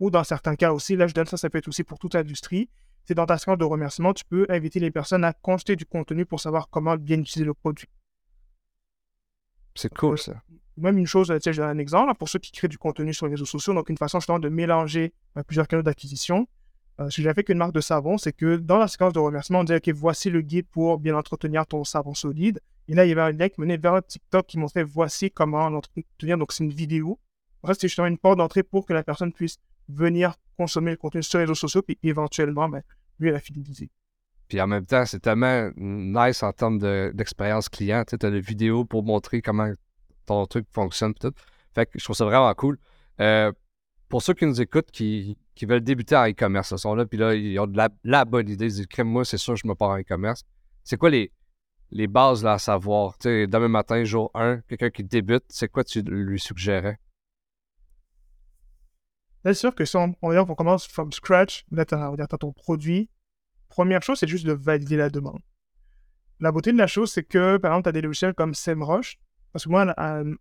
[0.00, 2.14] Ou dans certains cas aussi, là je donne ça, ça peut être aussi pour toute
[2.14, 2.68] l'industrie,
[3.04, 6.26] c'est dans ta séquence de remerciement, tu peux inviter les personnes à consulter du contenu
[6.26, 7.88] pour savoir comment bien utiliser le produit.
[9.74, 10.42] C'est cool ça.
[10.76, 13.32] Même une chose, tiens, j'ai un exemple, pour ceux qui créent du contenu sur les
[13.32, 16.46] réseaux sociaux, donc une façon justement de mélanger euh, plusieurs canaux d'acquisition.
[17.00, 19.18] Euh, que j'ai fait avec une marque de savon, c'est que dans la séquence de
[19.18, 22.60] remerciement, on dit OK, voici le guide pour bien entretenir ton savon solide.
[22.88, 25.30] Et là, il y avait un lien qui menait vers un TikTok qui montrait voici
[25.30, 26.38] comment l'entretenir.
[26.38, 27.18] Donc, c'est une vidéo.
[27.62, 30.96] En fait, c'est justement une porte d'entrée pour que la personne puisse venir consommer le
[30.96, 32.82] contenu sur les réseaux sociaux, puis éventuellement, ben,
[33.18, 33.90] lui, la fidéliser.
[34.48, 36.78] Puis en même temps, c'est tellement nice en termes
[37.12, 38.04] d'expérience client.
[38.06, 39.72] Tu as des vidéos pour montrer comment
[40.24, 41.14] ton truc fonctionne.
[41.14, 41.32] Tout.
[41.74, 42.78] Fait que je trouve ça vraiment cool.
[43.20, 43.52] Euh,
[44.08, 47.34] pour ceux qui nous écoutent, qui, veulent débuter en e-commerce, ils sont là, puis là,
[47.34, 48.66] ils ont de la, bonne idée.
[48.66, 50.42] Ils disent, moi, c'est sûr, je me pars en e-commerce.
[50.84, 51.32] C'est quoi les,
[51.90, 53.16] les bases à savoir?
[53.18, 56.98] Tu sais, demain matin, jour 1, quelqu'un qui débute, c'est quoi tu lui suggérais?
[59.44, 63.08] C'est sûr que si on, on, commence from scratch, là, tu as, ton produit.
[63.68, 65.40] Première chose, c'est juste de valider la demande.
[66.40, 69.18] La beauté de la chose, c'est que, par exemple, tu as des logiciels comme SEMrush.
[69.56, 69.86] Parce que moi,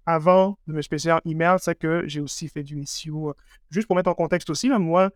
[0.06, 3.34] avant de me spécialiser en email, c'est que j'ai aussi fait du SEO.
[3.70, 5.10] Juste pour mettre en contexte aussi, là, moi,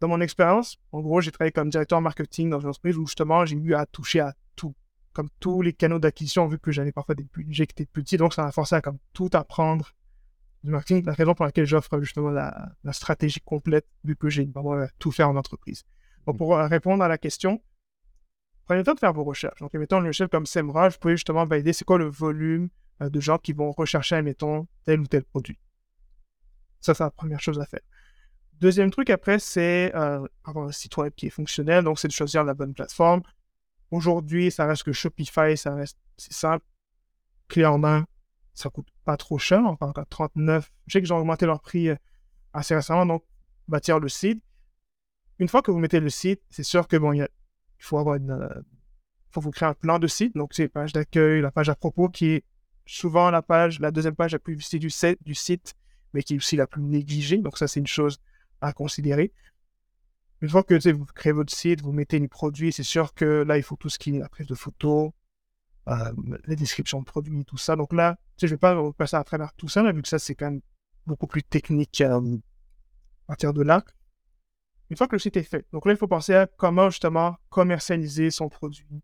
[0.00, 3.44] dans mon expérience, en gros, j'ai travaillé comme directeur marketing dans une entreprise où justement,
[3.44, 4.34] j'ai eu à toucher à
[5.12, 8.32] comme tous les canaux d'acquisition, vu que j'avais parfois des budgets qui étaient petits, donc
[8.32, 9.92] ça m'a forcé à comme tout apprendre
[10.64, 14.48] du marketing, la raison pour laquelle j'offre justement la, stratégie complète, vu que j'ai
[14.98, 15.84] tout faire en entreprise.
[16.26, 16.38] Donc, mm.
[16.38, 17.62] pour euh, répondre à la question,
[18.64, 19.60] prenez le temps de faire vos recherches.
[19.60, 22.68] Donc, mettons, une recherche comme SEMrush, vous pouvez justement valider c'est quoi le volume euh,
[23.00, 25.58] de gens qui vont rechercher, mettons, tel ou tel produit.
[26.80, 27.80] Ça, c'est la première chose à faire.
[28.60, 31.84] Deuxième truc après, c'est euh, avoir un site web qui est fonctionnel.
[31.84, 33.22] Donc, c'est de choisir la bonne plateforme.
[33.90, 36.64] Aujourd'hui, ça reste que Shopify, ça reste c'est simple.
[37.48, 38.06] Clé en main,
[38.54, 40.72] ça coûte pas trop cher, enfin, 39.
[40.86, 41.96] Je sais que j'ai augmenté leur prix euh,
[42.52, 43.24] assez récemment, donc
[43.68, 44.42] bâtir le site.
[45.38, 47.28] Une fois que vous mettez le site, c'est sûr que bon, il,
[47.78, 48.62] faut avoir une, euh,
[49.30, 50.34] faut vous créer un plan de site.
[50.34, 52.44] Donc, c'est la page d'accueil, la page à propos qui est
[52.86, 54.88] souvent la page, la deuxième page la plus visitée du,
[55.24, 55.74] du site,
[56.14, 57.38] mais qui est aussi la plus négligée.
[57.38, 58.18] Donc, ça, c'est une chose
[58.60, 59.32] à considérer.
[60.40, 63.56] Une fois que vous créez votre site, vous mettez les produits, c'est sûr que là,
[63.56, 65.10] il faut tout ce qui est la prise de photos,
[65.88, 66.12] euh,
[66.46, 67.76] les descriptions de produits, tout ça.
[67.76, 70.34] Donc là, je ne vais pas passer à travers tout ça, vu que ça, c'est
[70.34, 70.60] quand même
[71.06, 72.36] beaucoup plus technique euh,
[73.24, 73.84] à partir de là.
[74.90, 77.36] Une fois que le site est fait, donc là, il faut penser à comment justement
[77.48, 79.02] commercialiser son produit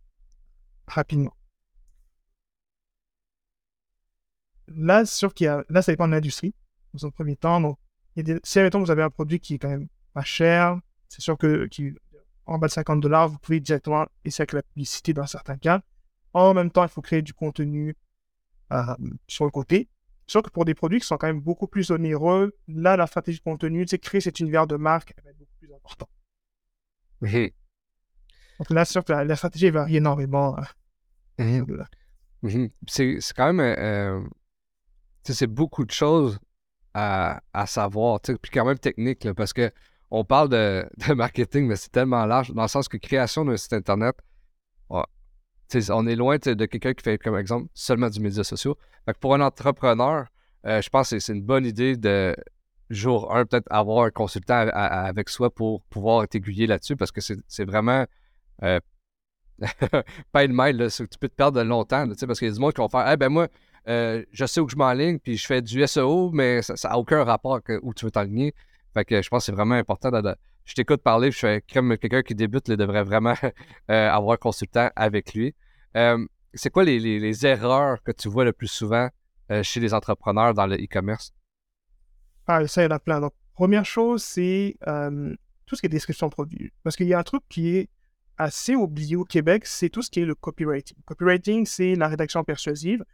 [0.86, 1.34] rapidement.
[4.68, 6.54] Là, c'est sûr qu'il y a, là, ça dépend de l'industrie,
[6.94, 7.60] dans un premier temps.
[7.60, 7.78] Donc,
[8.16, 10.22] il y a des, si, admettons, vous avez un produit qui est quand même pas
[10.22, 11.94] cher, c'est sûr que, qui,
[12.46, 15.82] en bas de 50 dollars, vous pouvez directement essayer avec la publicité dans certains cas.
[16.32, 17.94] En même temps, il faut créer du contenu
[18.72, 18.82] euh,
[19.26, 19.88] sur le côté.
[20.26, 23.38] Sauf que pour des produits qui sont quand même beaucoup plus onéreux, là, la stratégie
[23.38, 26.08] de contenu, c'est créer cet univers de marque va être beaucoup plus important.
[28.58, 30.56] Donc là, c'est sûr que la, stratégie varie énormément.
[32.42, 32.70] Mhm.
[32.86, 33.60] C'est quand même.
[33.78, 34.20] Euh,
[35.24, 36.38] c'est beaucoup de choses
[36.94, 39.70] à, à savoir, puis quand même technique, parce que
[40.10, 43.72] on parle de, marketing, mais c'est tellement large, dans le sens que création d'un site
[43.72, 44.16] Internet,
[45.88, 48.74] on est loin de quelqu'un qui fait, comme exemple, seulement du média social.
[49.20, 50.26] pour un entrepreneur,
[50.66, 52.36] euh, je pense que c'est une bonne idée de,
[52.92, 57.64] jour 1, peut-être avoir un consultant avec soi pour pouvoir t'aiguiller là-dessus, parce que c'est
[57.64, 58.06] vraiment
[58.62, 58.80] euh,
[60.32, 62.80] pas une mail, tu peux te perdre longtemps, parce qu'il y a du monde qui
[62.80, 63.48] vont faire Eh ben moi,
[63.88, 67.24] euh, je sais où je m'enligne, puis je fais du SEO, mais ça n'a aucun
[67.24, 68.54] rapport avec où tu veux t'aligner.
[68.94, 70.10] Fait que je pense que c'est vraiment important.
[70.10, 73.34] De, je t'écoute parler, je suis comme quelqu'un qui débute, il devrait vraiment
[73.90, 75.54] euh, avoir un consultant avec lui.
[75.96, 79.08] Euh, c'est quoi les, erreurs que tu vois le plus souvent
[79.62, 81.34] chez les entrepreneurs dans le e-commerce?
[82.46, 83.20] Ah, ça, il y en a plein.
[83.20, 84.76] Donc, première chose, c'est
[85.66, 86.72] tout ce qui est description de produit.
[86.82, 87.90] Parce qu'il y a un truc qui est
[88.38, 90.96] assez oublié au Québec, c'est tout ce qui est le copywriting.
[91.04, 93.04] Copywriting, c'est la rédaction persuasive.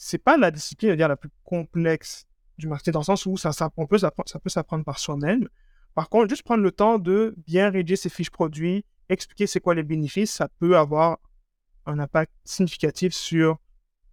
[0.00, 3.50] C'est pas la discipline, dire, la plus complexe du marketing dans le sens où ça,
[3.76, 5.48] on peut, ça peut s'apprendre par soi-même.
[5.94, 9.74] Par contre, juste prendre le temps de bien rédiger ses fiches produits, expliquer c'est quoi
[9.74, 11.18] les bénéfices, ça peut avoir
[11.84, 13.58] un impact significatif sur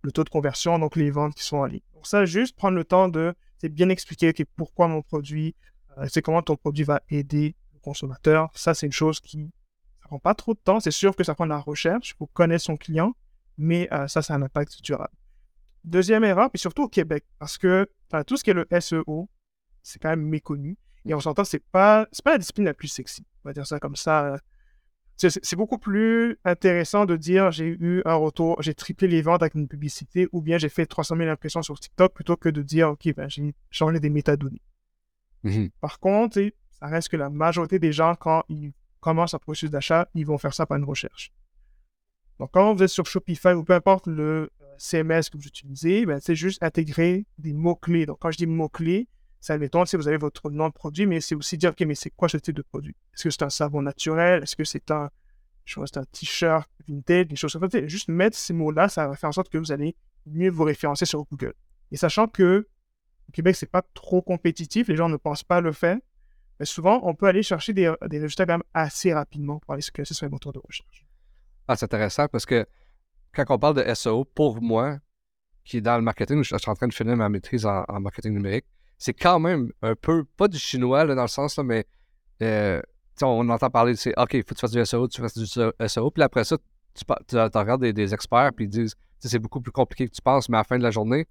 [0.02, 1.82] le taux de conversion, donc les ventes qui sont en ligne.
[1.94, 5.56] Donc ça, juste prendre le temps de bien expliquer pourquoi mon produit,
[6.00, 8.50] euh, c'est comment ton produit va aider le consommateur.
[8.56, 9.48] Ça, c'est une chose qui ne
[10.02, 10.80] prend pas trop de temps.
[10.80, 13.16] C'est sûr que ça prend de la recherche, faut connaître son client,
[13.60, 15.14] mais euh, ça, c'est un impact durable.
[15.86, 17.88] Deuxième erreur, puis surtout au Québec, parce que
[18.26, 19.30] tout ce qui est le SEO,
[19.84, 20.78] c'est quand même méconnu.
[21.06, 23.24] Et on s'entend, c'est pas, pas la discipline la plus sexy.
[23.44, 24.38] On va dire ça comme ça.
[25.18, 29.54] C'est beaucoup plus intéressant de dire j'ai eu un retour, j'ai triplé les ventes avec
[29.54, 32.90] une publicité, ou bien j'ai fait 300 000 impressions sur TikTok, plutôt que de dire
[32.90, 34.64] ok, ben, j'ai changé des métadonnées.
[35.44, 35.70] Mhm.
[35.80, 40.10] Par contre, ça reste que la majorité des gens, quand ils commencent un processus d'achat,
[40.16, 41.32] ils vont faire ça par une recherche.
[42.40, 46.20] Donc, quand vous êtes sur Shopify ou peu importe le CMS que vous utilisez, ben,
[46.22, 48.06] c'est juste intégrer des mots-clés.
[48.06, 49.08] Donc, quand je dis mots-clés,
[49.40, 51.96] c'est admettons, si vous avez votre nom de produit, mais c'est aussi dire, OK, mais
[51.96, 52.96] c'est quoi ce type de produit?
[53.14, 54.44] Est-ce que c'est un savon naturel?
[54.44, 55.10] Est-ce que c'est un,
[56.12, 57.88] t-shirt vintage, des choses comme ça?
[57.88, 61.06] Juste mettre ces mots-là, ça va faire en sorte que vous allez mieux vous référencer
[61.06, 61.54] sur Google.
[61.92, 62.68] Et sachant que
[63.30, 65.98] au Québec, c'est pas trop compétitif, les gens ne pensent pas le faire,
[66.60, 69.92] mais souvent, on peut aller chercher des, résultats quand même assez rapidement pour aller se
[69.92, 71.06] classer sur les moteurs de recherche.
[71.68, 72.66] Ah, c'est intéressant parce que
[73.36, 74.98] quand on parle de SEO, pour moi,
[75.64, 78.34] qui est dans le marketing, je suis en train de finir ma maîtrise en, marketing
[78.34, 78.66] numérique,
[78.98, 81.86] c'est quand même un peu, pas du chinois dans le sens, là, mais
[82.42, 82.82] euh,
[83.22, 85.46] on entend parler, c'est OK, il faut que tu fasses du SEO, tu fasses du
[85.46, 86.58] SEO, puis après ça,
[86.94, 90.50] tu, tu, regardes des, experts, puis ils disent, c'est beaucoup plus compliqué que tu penses,
[90.50, 91.28] mais à la fin de la journée,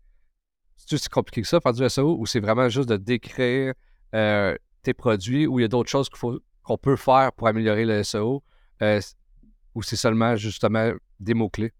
[0.77, 3.73] c'est si compliqué que ça, faire du SEO, ou c'est vraiment juste de décrire
[4.15, 8.03] euh, tes produits, ou il y a d'autres choses qu'on peut faire pour améliorer le
[8.03, 8.43] SEO,
[8.83, 9.01] euh,
[9.75, 11.73] ou c'est seulement justement des mots-clés?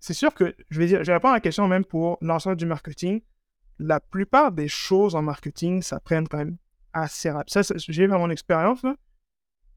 [0.00, 2.66] C'est sûr que je vais dire, je réponds à la question même pour l'ensemble du
[2.66, 3.20] marketing.
[3.78, 6.56] La plupart des choses en marketing, ça prend quand même
[6.92, 7.62] assez rapidement.
[7.62, 8.80] Ça, j'ai vu mon expérience,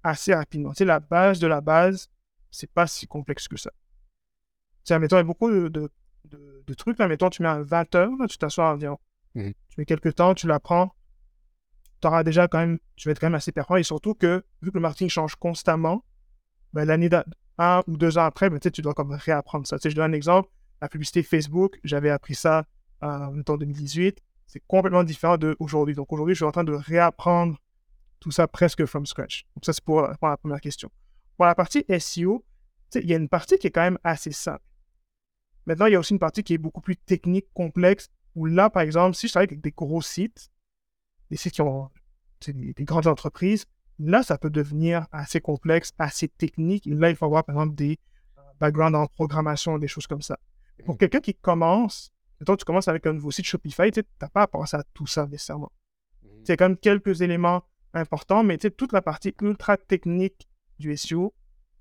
[0.01, 0.71] assez rapidement.
[0.71, 2.09] Tu sais, la base de la base,
[2.51, 3.71] c'est pas si complexe que ça.
[3.71, 5.89] Tu sais, mettons, il y a beaucoup de,
[6.25, 6.99] de, trucs.
[6.99, 8.97] Là, mettons, tu mets un 20 heures, tu t'assois environ.
[9.35, 9.51] Mmh.
[9.51, 10.93] Tu mets quelques temps, tu l'apprends.
[12.01, 13.79] Tu auras déjà quand même, tu vas être quand même assez performant.
[13.79, 16.05] Et surtout que, vu que le marketing change constamment,
[16.73, 17.09] ben, l'année
[17.57, 19.77] un ou deux ans après, ben, tu dois comme réapprendre ça.
[19.83, 20.49] je donne un exemple.
[20.81, 22.65] La publicité Facebook, j'avais appris ça
[23.01, 24.21] en 2018.
[24.47, 25.95] C'est complètement différent d'aujourd'hui.
[25.95, 27.57] Donc aujourd'hui, je suis en train de réapprendre
[28.19, 29.45] tout ça presque from scratch.
[29.55, 30.89] Donc ça, c'est pour, la première question.
[31.37, 32.45] Pour la partie SEO,
[32.95, 34.63] il y a une partie qui est quand même assez simple.
[35.65, 38.69] Maintenant, il y a aussi une partie qui est beaucoup plus technique, complexe, où là,
[38.69, 40.51] par exemple, si je travaille avec des gros sites,
[41.29, 41.89] des sites qui ont
[42.47, 43.65] des grandes entreprises,
[43.99, 46.85] Là, ça peut devenir assez complexe, assez technique.
[46.85, 47.99] là, il faut avoir, par exemple, des
[48.37, 50.39] euh, backgrounds en programmation, des choses comme ça.
[50.85, 50.97] pour mmh.
[50.97, 52.11] quelqu'un qui commence,
[52.45, 55.07] toi, tu commences avec un nouveau site Shopify, tu n'as pas à penser à tout
[55.07, 55.71] ça nécessairement.
[56.43, 56.57] C'est mmh.
[56.57, 61.33] quand même quelques éléments importants, mais toute la partie ultra technique du SEO,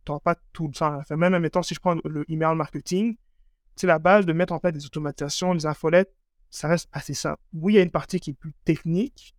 [0.05, 1.16] tu n'auras pas tout le temps à faire.
[1.16, 3.16] Même, si je prends le email marketing,
[3.77, 6.14] c'est la base de mettre en place des automatisations, des infolettes,
[6.51, 7.40] ça reste assez simple.
[7.55, 9.35] Oui, il y a une partie qui est plus technique,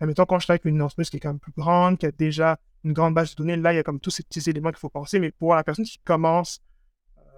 [0.00, 2.10] admettons, quand je travaille avec une entreprise qui est quand même plus grande, qui a
[2.12, 4.70] déjà une grande base de données, là, il y a comme tous ces petits éléments
[4.70, 5.18] qu'il faut penser.
[5.20, 6.60] Mais pour la personne qui commence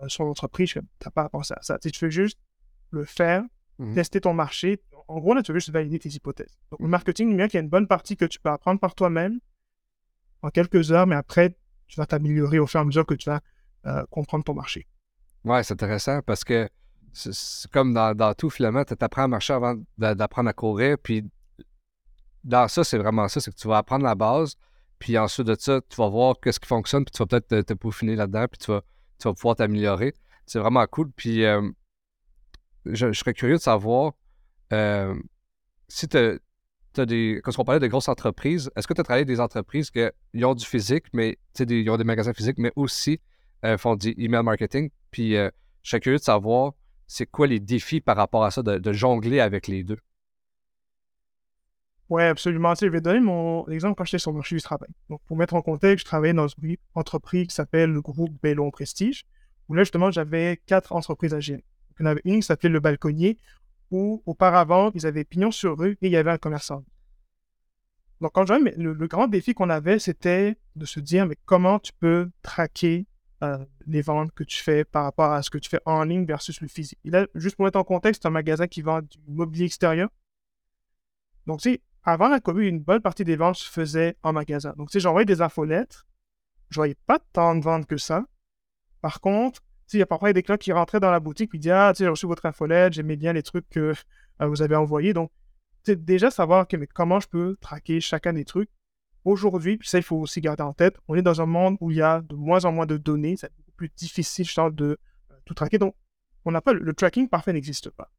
[0.03, 1.79] euh, son entreprise, tu n'as pas à penser à ça.
[1.79, 2.38] Tu, tu fais juste
[2.90, 3.42] le faire,
[3.79, 3.95] Mhm.
[3.95, 4.81] tester ton marché.
[5.07, 6.57] En gros, là, tu veux juste valider tes hypothèses.
[6.71, 8.95] Donc, le marketing numérique, il y a une bonne partie que tu peux apprendre par
[8.95, 9.38] toi-même
[10.42, 11.55] en quelques heures, mais après,
[11.87, 13.40] tu vas t'améliorer au fur et à mesure que tu vas
[13.87, 14.87] euh, comprendre ton marché.
[15.45, 16.69] Ouais, c'est intéressant parce que
[17.12, 20.97] c'est- comme dans, dans tout, finalement, tu apprends à marcher avant d'a- d'apprendre à courir.
[21.01, 21.25] Puis
[22.46, 24.56] dans ça, c'est vraiment ça, c'est que tu vas apprendre la base.
[24.98, 27.61] Puis ensuite de ça, tu vas voir qu'est-ce qui fonctionne, puis tu vas peut-être te,
[27.61, 30.14] te peaufiner là-dedans, puis tu vas, pouvoir t'améliorer.
[30.46, 31.11] C'est vraiment cool.
[31.11, 31.68] Puis euh,
[32.87, 34.12] je, serais curieux de savoir
[34.72, 35.14] euh,
[35.88, 37.40] si tu as des.
[37.42, 40.44] Quand on parlait de grosses entreprises, est-ce que tu as travaillé avec des entreprises qui
[40.44, 43.20] ont du physique, mais des- ils ont des magasins physiques, mais aussi
[43.64, 44.90] euh, font du email marketing?
[45.11, 45.50] Puis je
[45.82, 46.72] serais curieux de savoir
[47.09, 49.98] c'est quoi les défis par rapport à ça, de jongler avec les deux?
[52.09, 52.75] Ouais, absolument.
[52.75, 54.90] Je vais donner mon exemple quand j'étais sur le marché du travail.
[55.09, 58.71] Donc, pour mettre en contexte, je travaillais dans une entreprise qui s'appelle le groupe Bellon
[58.71, 59.25] Prestige,
[59.69, 61.64] où là, justement, j'avais quatre entreprises à gérer.
[61.90, 63.38] Donc, en avait une qui s'appelait Le Balconnier,
[63.90, 66.85] où auparavant, ils avaient pignon sur rue et il y avait un commerçant.
[68.21, 71.79] Donc, quand mais le, le grand défi qu'on avait, c'était de se dire, mais comment
[71.79, 73.07] tu peux traquer
[73.42, 76.25] euh, les ventes que tu fais par rapport à ce que tu fais en ligne
[76.25, 76.99] versus le physique?
[77.05, 80.09] Et là, juste pour mettre en contexte, c'est un magasin qui vend du mobilier extérieur.
[81.47, 84.73] Donc, tu sais, avant la COVID, une bonne partie des ventes se faisaient en magasin.
[84.77, 86.05] Donc, tu sais, j'envoyais des infolettes.
[86.71, 88.25] Je voyais pas tant de ventes que ça.
[89.03, 89.61] Par contre,
[89.92, 91.99] il y a parfois des clients qui rentraient dans la boutique et disaient Ah, tu
[91.99, 93.92] sais, j'ai reçu votre infolette, j'aimais bien les trucs que
[94.40, 95.14] euh, vous avez envoyés.
[95.14, 95.31] Donc,
[95.87, 98.71] déjà savoir ok, mais comment je peux traquer chacun des trucs.
[99.25, 101.90] Aujourd'hui, puis ça, il faut aussi garder en tête, on est dans un monde où
[101.90, 103.37] il y a de moins en moins de données.
[103.37, 105.79] C'est beaucoup plus difficile, je de euh, tout traquer.
[105.79, 105.97] Donc,
[106.45, 108.12] on n'a pas le, le tracking parfait n'existe pas.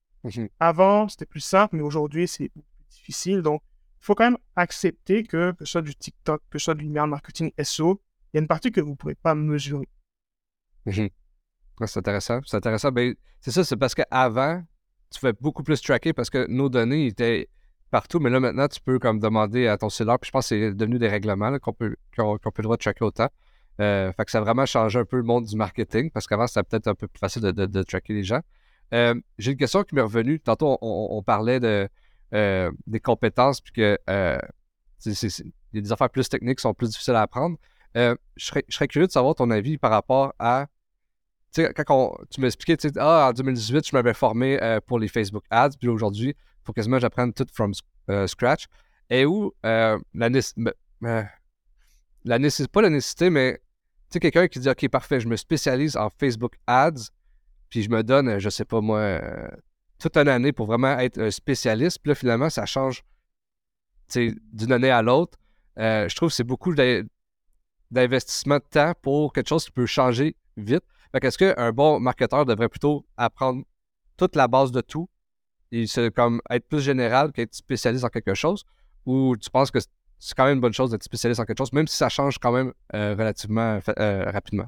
[0.60, 3.42] Avant, c'était plus simple, mais aujourd'hui, c'est beaucoup plus difficile.
[3.42, 3.62] Donc,
[4.00, 6.86] il faut quand même accepter que, que ce soit du TikTok, que ce soit du
[6.86, 8.02] email marketing SO,
[8.34, 9.88] il y a une partie que vous ne pourrez pas mesurer.
[10.86, 11.10] Mhm.
[11.80, 12.40] Ouais, c'est intéressant.
[12.46, 12.92] C'est intéressant.
[12.92, 14.64] Ben, c'est ça, c'est parce qu'avant,
[15.12, 17.50] tu fais beaucoup plus tracker parce que nos données étaient
[17.92, 20.70] partout, mais là maintenant, tu peux comme demander à ton cellulaire, puis je pense que
[20.70, 23.30] c'est devenu des règlements qu'on peut, qu'on, peut le droit de tracker autant.
[23.80, 26.48] Euh, fait que ça a vraiment changé un peu le monde du marketing parce qu'avant,
[26.48, 28.42] c'était peut-être un peu plus facile de, de- tracker les gens.
[28.94, 30.40] Euh, j'ai une question qui m'est revenue.
[30.40, 31.88] Tantôt, on parlait de,
[32.34, 34.40] euh, des compétences, puis que euh,
[35.06, 37.58] y a des affaires plus techniques sont plus difficiles à apprendre.
[37.96, 40.68] Euh, je, serais, curieux de savoir ton avis par rapport à
[41.54, 45.46] tu quand on- tu m'expliquais, ah, en 2018, je m'avais formé euh, pour les Facebook
[45.50, 47.74] Ads, puis aujourd'hui, il faut quasiment que j'apprenne tout from
[48.28, 48.68] scratch.
[49.10, 50.74] Et où la nécessité,
[52.68, 53.54] pas la nécessité, mais
[54.10, 57.10] tu sais, quelqu'un qui dit, OK, parfait, je me spécialise en Facebook Ads,
[57.70, 59.20] puis je me donne, je sais pas moi,
[60.00, 63.04] toute une année pour vraiment être un spécialiste, puis là, finalement, ça change
[64.16, 65.38] d'une année à l'autre.
[65.78, 67.04] Euh, je trouve que c'est beaucoup d'in-
[67.92, 70.84] d'investissement de temps pour quelque chose qui peut changer vite.
[71.12, 73.64] Fait qu'est-ce qu'un bon marketeur devrait plutôt apprendre
[74.18, 75.10] toute la base de tout
[75.72, 78.64] et comme être plus général qu'être spécialiste en quelque chose?
[79.06, 79.80] Ou tu penses que
[80.20, 82.40] c'est quand même une bonne chose d'être spécialiste en quelque chose, même si ça change
[82.40, 84.68] quand même euh, relativement euh, rapidement?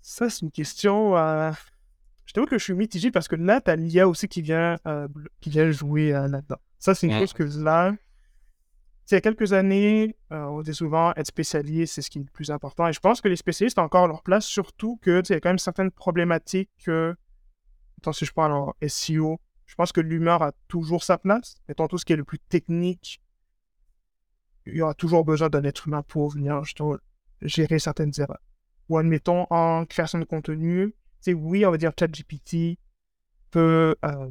[0.00, 1.14] Ça, c'est une question.
[2.26, 4.78] Je t'avoue que je suis mitigé parce que là, tu as l'IA aussi qui vient,
[4.86, 5.08] euh,
[5.40, 6.58] qui vient jouer euh, là-dedans.
[6.78, 7.20] Ça, c'est une Ouais.
[7.20, 7.92] chose que là,
[9.10, 12.22] il y a quelques années, euh, on dit souvent être spécialiste, c'est ce qui est
[12.22, 12.86] le plus important.
[12.86, 15.40] Et je pense que les spécialistes ont encore leur place, surtout que il y a
[15.40, 17.16] quand même certaines problématiques que,
[18.12, 21.56] si je parle en SEO, je pense que l'humeur a toujours sa place.
[21.68, 23.20] Mettons tout ce qui est le plus technique,
[24.66, 26.96] il y aura toujours besoin d'un être humain pour venir justement
[27.42, 28.42] gérer certaines erreurs.
[28.88, 32.78] Ou admettons en création de contenu, sais, oui, on va dire ChatGPT
[33.50, 34.30] peut euh,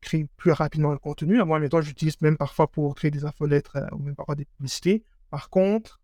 [0.00, 1.42] créer plus rapidement le contenu.
[1.44, 5.04] Moi, admettons, j'utilise même parfois pour créer des infolettres euh, ou même parfois des publicités.
[5.30, 6.00] Par contre,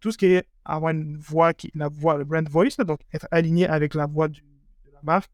[0.00, 3.28] tout ce qui est avoir une voix, qui, la voix, le brand voice, donc être
[3.30, 4.38] aligné avec la voix de
[4.92, 5.32] la marque,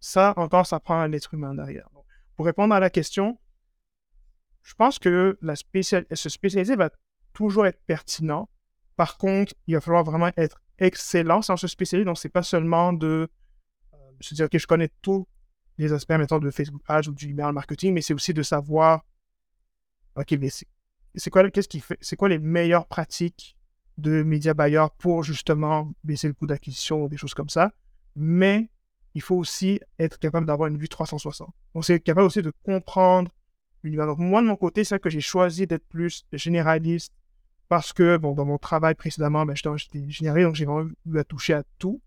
[0.00, 1.88] ça encore, ça prend un être humain derrière.
[2.36, 3.38] Pour répondre à la question,
[4.62, 6.06] je pense que la spécial...
[6.12, 6.90] se spécialiser va
[7.32, 8.48] toujours être pertinent.
[8.96, 12.04] Par contre, il va falloir vraiment être excellent sans se spécialiser.
[12.04, 13.28] Donc, c'est pas seulement de
[13.94, 15.26] euh, se dire, OK, je connais tous
[15.78, 19.04] les aspects, mettons, de Facebook Ads ou du email marketing, mais c'est aussi de savoir,
[20.16, 20.66] OK, mais c'est
[21.16, 23.56] c'est quoi, qu'est-ce qui fait, c'est quoi les meilleures pratiques
[23.98, 27.72] de média buyer pour justement baisser le coût d'acquisition ou des choses comme ça.
[28.16, 28.68] Mais
[29.14, 31.48] il faut aussi être capable d'avoir une vue 360.
[31.74, 33.30] Donc, c'est capable aussi de comprendre
[33.82, 34.06] l'univers.
[34.06, 37.12] Donc, moi, de mon côté, c'est que j'ai choisi d'être plus généraliste
[37.68, 41.24] parce que, bon, dans mon travail précédemment, ben, j'étais généraliste, donc j'ai vraiment eu à
[41.24, 42.00] toucher à tout.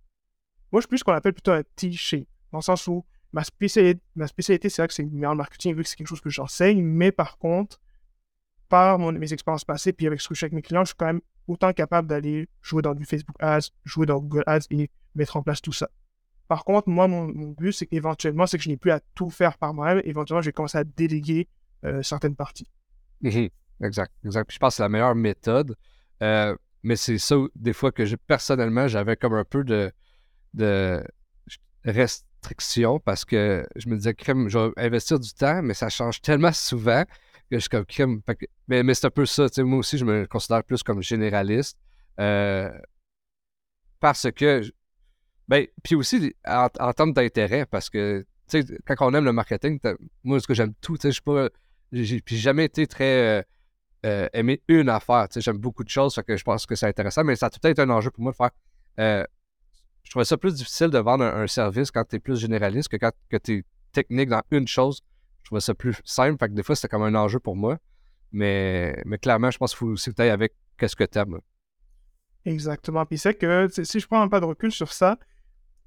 [0.71, 3.43] Moi, je suis plus ce qu'on appelle plutôt un T-shape, dans le sens où ma
[3.43, 6.29] spécialité, ma spécialité c'est vrai que c'est le marketing, vu que c'est quelque chose que
[6.29, 7.79] j'enseigne, mais par contre,
[8.69, 10.95] par mes expériences passées, puis avec ce que je fais avec mes clients, je suis
[10.95, 14.89] quand même autant capable d'aller jouer dans du Facebook Ads, jouer dans Google Ads et
[15.15, 15.89] mettre en place tout ça.
[16.47, 19.57] Par contre, moi, mon, but, c'est qu'éventuellement, c'est que je n'ai plus à tout faire
[19.57, 20.01] par moi-même.
[20.05, 21.47] Éventuellement, je vais commencer à déléguer
[21.83, 22.69] euh, certaines parties.
[23.21, 23.49] Mhm.
[23.83, 24.51] Exact, exact.
[24.51, 25.75] je pense que c'est la meilleure méthode.
[26.21, 29.91] Euh, mais c'est ça, des fois, que personnellement, j'avais comme un peu de,
[30.53, 31.03] de
[31.83, 36.21] restriction parce que je me disais, crème, je vais investir du temps, mais ça change
[36.21, 37.03] tellement souvent
[37.49, 38.21] que je suis comme crème.
[38.67, 39.47] mais, mais c'est un peu ça.
[39.57, 41.77] Moi aussi, je me considère plus comme généraliste.
[42.19, 42.71] Euh,
[43.99, 44.63] parce que
[45.47, 48.25] ben, puis aussi, en, termes d'intérêt, parce que,
[48.85, 49.79] quand on aime le marketing,
[50.23, 51.49] moi, ce que j'aime tout, je suis pas.
[51.91, 53.39] J'ai jamais été très.
[53.39, 53.41] Euh,
[54.05, 56.75] euh, aimé une affaire, tu sais, j'aime beaucoup de choses, fait que je pense que
[56.75, 58.51] c'est intéressant, mais ça a peut-être un enjeu pour moi de faire.
[58.99, 59.25] Euh,
[60.03, 62.97] je trouvais ça plus difficile de vendre un, service quand tu es plus généraliste que
[62.97, 63.11] quand
[63.43, 65.01] tu es technique dans une chose.
[65.43, 67.77] Je trouvais ça plus simple, fait que des fois, c'était comme un enjeu pour moi.
[68.31, 71.39] Mais, mais clairement, je pense qu'il faut aussi que tu avec qu'est-ce que tu aimes.
[72.45, 73.05] Exactement.
[73.05, 75.17] Puis c'est que si je prends un pas de recul sur ça,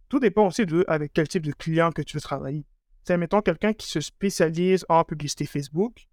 [0.08, 2.66] tout dépend aussi de avec quel type de client que tu veux travailler.
[3.04, 6.08] C'est, mettons, quelqu'un qui se spécialise en publicité Facebook.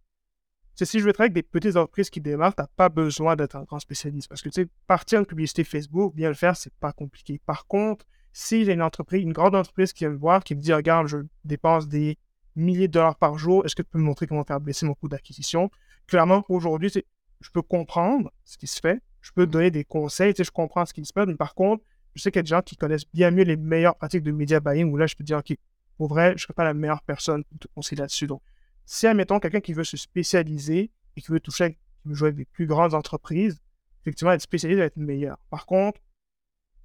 [0.77, 3.35] C'est si je veux travailler avec des petites entreprises qui démarrent, tu n'as pas besoin
[3.35, 4.29] d'être un grand spécialiste.
[4.29, 7.41] Parce que, tu sais, partir de publicité Facebook, bien le faire, c'est pas compliqué.
[7.47, 10.61] Par contre, si j'ai une entreprise, une grande entreprise qui vient me voir, qui me
[10.61, 12.19] dit, regarde, je dépense des
[12.55, 14.93] milliers de dollars par jour, est-ce que tu peux me montrer comment faire baisser mon
[14.93, 15.71] coût d'acquisition?
[16.05, 20.37] Clairement, aujourd'hui, je peux comprendre ce qui se fait, je peux donner des conseils, tu
[20.37, 22.43] sais, je comprends ce qui se passe, mais par contre, je sais qu'il y a
[22.43, 25.15] des gens qui connaissent bien mieux les meilleures pratiques de media buying où là, je
[25.15, 25.57] peux dire, OK,
[25.97, 28.27] pour vrai, je ne serais pas la meilleure personne pour te conseiller là-dessus.
[28.27, 28.43] Donc,
[28.87, 32.37] si, admettons, quelqu'un qui veut se spécialiser et qui veut toucher, qui veut jouer avec
[32.37, 33.59] des plus grandes entreprises,
[34.01, 35.37] effectivement, être spécialisé va être meilleur.
[35.49, 35.99] Par contre,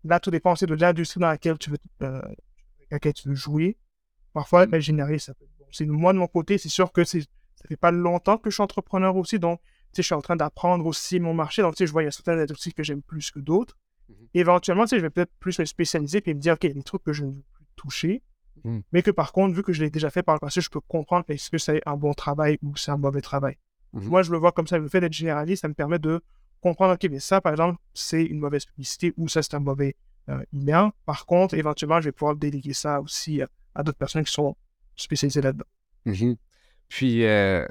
[0.03, 2.21] là, tout dépend aussi de l'industrie dans laquelle tu veux, euh,
[2.91, 3.79] laquelle tu veux jouer.
[4.33, 5.67] Parfois, être généraliste, ça peut être bon.
[5.71, 8.55] C'est, moi, de mon côté, c'est sûr que c'est, ça fait pas longtemps que je
[8.55, 11.63] suis entrepreneur aussi, donc, tu sais, je suis en train d'apprendre aussi mon marché.
[11.63, 13.79] Donc, tu sais, je vois, il y a certaines industries que j'aime plus que d'autres.
[14.09, 14.17] Mhm.
[14.35, 16.71] Éventuellement, tu sais, je vais peut-être plus me spécialiser et me dire, OK, il y
[16.73, 18.23] a des trucs que je ne veux plus toucher.
[18.65, 18.83] Mhm.
[18.93, 20.81] Mais que par contre, vu que je l'ai déjà fait par le passé, je peux
[20.81, 23.57] comprendre est-ce que c'est un bon travail ou c'est un mauvais travail.
[23.93, 24.05] Mhm.
[24.05, 24.79] Moi, je le vois comme ça.
[24.79, 26.23] Le fait d'être généraliste, ça me permet de
[26.61, 29.97] comprendre, OK, mais ça, par exemple, c'est une mauvaise publicité ou ça, c'est un mauvais
[30.29, 30.91] euh, email.
[31.05, 33.43] Par contre, éventuellement, je vais pouvoir déléguer ça aussi
[33.75, 34.57] à, d'autres personnes qui sont
[34.95, 35.65] spécialisées là-dedans.
[36.89, 37.67] Puis, euh,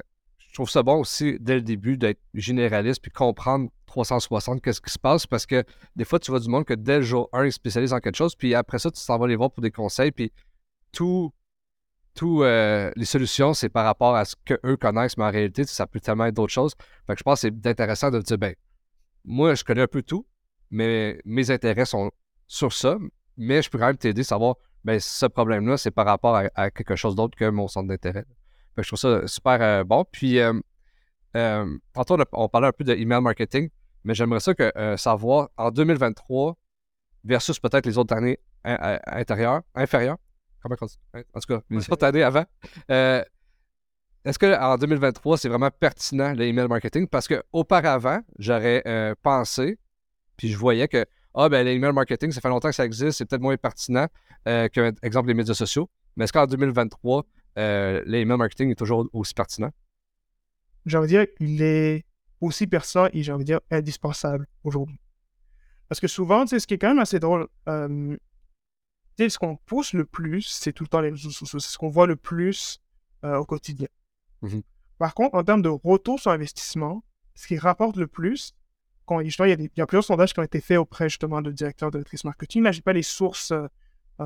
[0.52, 4.92] je trouve ça bon aussi, dès le début, d'être généraliste puis comprendre 360 qu'est-ce qui
[4.92, 5.64] se passe parce que
[5.96, 8.16] des fois, tu vois du monde que dès le jour 1, ils spécialisent en quelque
[8.18, 10.32] chose, puis après ça, tu t'en vas les voir pour des conseils, puis
[10.92, 11.32] tout,
[12.22, 16.00] euh, les solutions, c'est par rapport à ce qu'eux connaissent, mais en réalité, ça peut
[16.00, 16.74] tellement être d'autres choses.
[17.08, 18.54] Fait que je pense que c'est intéressant de dire, ben,
[19.26, 20.26] moi, je connais un peu tout,
[20.70, 22.12] mais mes intérêts sont
[22.48, 22.98] sur ça,
[23.38, 26.72] mais je peux quand même t'aider à savoir, ben, ce problème-là, c'est par rapport à
[26.72, 28.26] quelque chose d'autre que mon centre d'intérêt
[28.78, 30.06] je trouve ça super euh, bon.
[30.12, 30.54] Puis, euh,
[31.36, 31.78] euh,
[32.34, 33.70] on, parlait un peu de email marketing,
[34.04, 36.58] mais j'aimerais ça que savoir en 2023
[37.24, 40.18] versus peut-être les autres années intérieures, inférieures.
[40.62, 42.46] Comment En tout cas, les autres années avant.
[44.24, 47.08] Est-ce qu'en 2023, c'est vraiment pertinent le email marketing?
[47.08, 49.80] Parce qu'auparavant, j'aurais pensé,
[50.38, 53.26] puis je voyais que, ah, ben, l'email marketing, ça fait longtemps que ça existe, c'est
[53.26, 54.08] peut-être moins pertinent
[54.46, 55.90] que, exemple, les médias sociaux.
[56.16, 57.26] Mais est-ce qu'en 2023,
[57.58, 59.72] euh, l'email marketing est toujours aussi pertinent?
[60.86, 62.06] J'ai envie de dire qu'il est
[62.40, 65.00] aussi pertinent et j'ai envie de dire indispensable aujourd'hui.
[65.88, 68.16] Parce que souvent, ce qui est quand même assez drôle, euh,
[69.30, 71.60] ce qu'on pousse le plus, c'est tout le temps les réseaux sociaux.
[71.60, 72.82] C'est ce qu'on voit le plus
[73.24, 73.88] euh, au quotidien.
[74.44, 74.64] Mm-hmm.
[74.98, 77.04] Par contre, en termes de retour sur investissement,
[77.36, 78.54] ce qui rapporte le plus,
[79.06, 81.42] quand il y, a il y a plusieurs sondages qui ont été faits auprès justement
[81.42, 82.64] de directeurs de directrices marketing.
[82.64, 83.52] Là, je n'ai pas les sources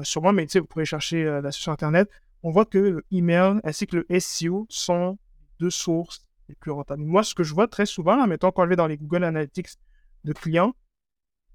[0.04, 2.10] sur moi, mais vous pourrez chercher là sur Internet
[2.46, 5.18] on voit que le email ainsi que le SEO sont
[5.60, 7.02] deux sources les plus rentables.
[7.02, 9.70] Moi, ce que je vois très souvent, là, mettons qu'on va dans les Google Analytics
[10.26, 10.76] de clients,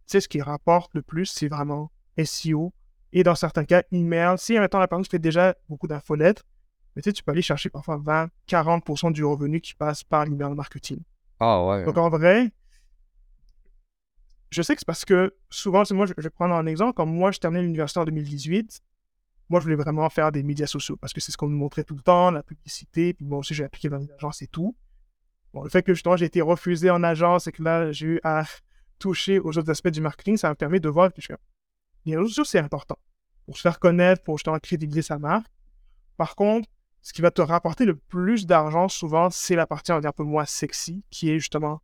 [0.07, 1.93] c'est ce qui rapporte le plus, c'est vraiment
[2.25, 2.73] SEO.
[3.13, 4.37] Et dans certains cas, email.
[4.39, 6.45] Si, mettons, la personne fait déjà beaucoup d'infolettes,
[6.95, 7.99] mais tu, sais, tu peux aller chercher parfois
[8.49, 11.01] 20-40% du revenu qui passe par l'email marketing.
[11.39, 11.85] Ah ouais.
[11.85, 12.51] Donc en vrai,
[14.51, 16.95] je sais que c'est parce que souvent, moi, je vais prendre un exemple.
[16.95, 18.81] Comme moi, je terminais l'université en 2018,
[19.49, 21.85] moi, je voulais vraiment faire des médias sociaux parce que c'est ce qu'on nous montrait
[21.85, 23.15] tout le temps, la publicité.
[23.15, 24.77] Puis moi aussi, j'ai appliqué dans les agences et tout.
[25.53, 28.21] Bon, le fait que justement, j'ai été refusé en agence et que là, j'ai eu
[28.23, 28.45] à
[28.99, 31.21] toucher aux autres aspects du marketing, ça m'a permis de voir que
[32.05, 32.99] les réseaux sociaux, c'est important
[33.47, 35.51] pour se faire connaître, pour justement crédibiliser sa marque.
[36.17, 36.69] Par contre,
[37.03, 40.23] ce qui va te rapporter le plus d'argent, souvent, c'est la partie, on un peu
[40.23, 41.81] moins sexy, qui est justement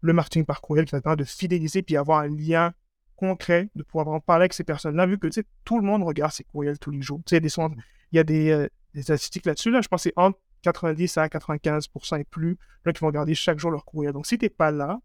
[0.00, 2.74] le marketing par courriel qui va te permettre de fidéliser puis avoir un lien
[3.16, 5.28] concret de pouvoir vraiment parler avec ces personnes-là, vu que
[5.64, 7.20] tout le monde regarde ces courriels tous les jours.
[7.30, 9.70] Il y a des, il y a euh, des statistiques là-dessus.
[9.70, 13.34] Là, je pense que c'est entre 90 à 95% et plus là, qui vont regarder
[13.34, 14.12] chaque jour leur courriel.
[14.12, 14.98] Donc, si tu n'es pas là,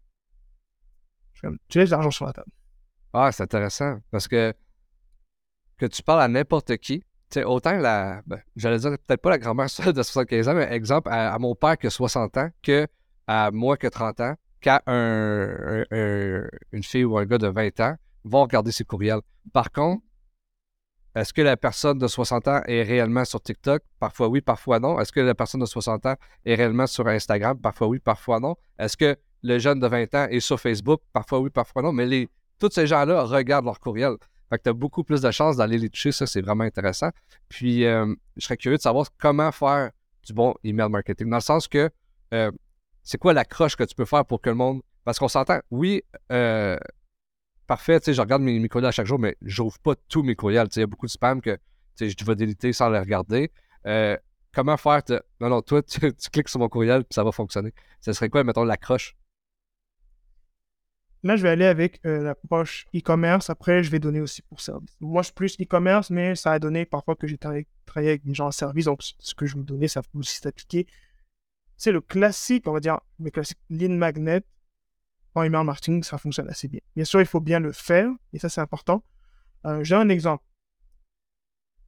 [1.68, 2.50] tu laisses l'argent sur la table.
[3.12, 4.52] Ah, c'est intéressant parce que
[5.78, 8.22] que tu parles à n'importe qui, sais, autant la.
[8.26, 11.54] Ben, j'allais dire peut-être pas la grand-mère seule de 75 ans, mais exemple, à, mon
[11.54, 12.86] père qui a 60 ans, que
[13.26, 17.80] à moi qui a 30 ans, qu'à un, une fille ou un gars de 20
[17.80, 19.20] ans vont regarder ses courriels.
[19.52, 20.02] Par contre,
[21.14, 23.82] est-ce que la personne de 60 ans est réellement sur TikTok?
[23.98, 25.00] Parfois oui, parfois non.
[25.00, 27.58] Est-ce que la personne de 60 ans est réellement sur Instagram?
[27.58, 28.56] Parfois oui, parfois non.
[28.78, 31.00] Est-ce que le jeune de 20 ans est sur Facebook?
[31.12, 31.92] Parfois oui, parfois non.
[31.92, 32.28] Mais les,
[32.58, 34.16] tous ces gens-là regardent leur courriel.
[34.50, 36.12] Fait que tu as beaucoup plus de chances d'aller les toucher.
[36.12, 37.10] Ça, c'est vraiment intéressant.
[37.48, 39.90] Puis, euh, je serais curieux de savoir comment faire
[40.24, 41.28] du bon email marketing.
[41.28, 41.90] Dans le sens que,
[42.34, 42.50] euh,
[43.02, 44.80] c'est quoi l'accroche que tu peux faire pour que le monde.
[45.04, 46.02] Parce qu'on s'entend, oui,
[46.32, 46.78] euh,
[47.66, 50.34] parfait, tu sais, je regarde mes, courriels à chaque jour, mais j'ouvre pas tous mes
[50.34, 50.68] courriels.
[50.76, 51.58] Il y a beaucoup de spam que
[52.00, 53.50] je dois déliter sans les regarder.
[54.52, 55.02] comment faire.
[55.40, 57.72] Non, non, toi, tu, tu, cliques sur mon courriel ça va fonctionner.
[58.00, 59.14] Ce serait quoi, mettons, l'accroche?
[61.24, 63.50] Là, je vais aller avec euh, l'approche e-commerce.
[63.50, 64.96] Après, je vais donner aussi pour service.
[65.00, 67.66] Moi, je suis plus e-commerce, mais ça a donné parfois que j'ai travaillé,
[67.96, 68.84] avec des gens en service.
[68.84, 70.86] Donc, ce que je vous donnais, ça peut aussi s'appliquer.
[71.76, 74.42] C'est le classique, on va dire, le classique lead magnet
[75.34, 76.80] en email marketing, ça fonctionne assez bien.
[76.96, 79.02] Bien sûr, il faut bien le faire, et ça, c'est important.
[79.66, 80.44] Euh, j'ai un exemple.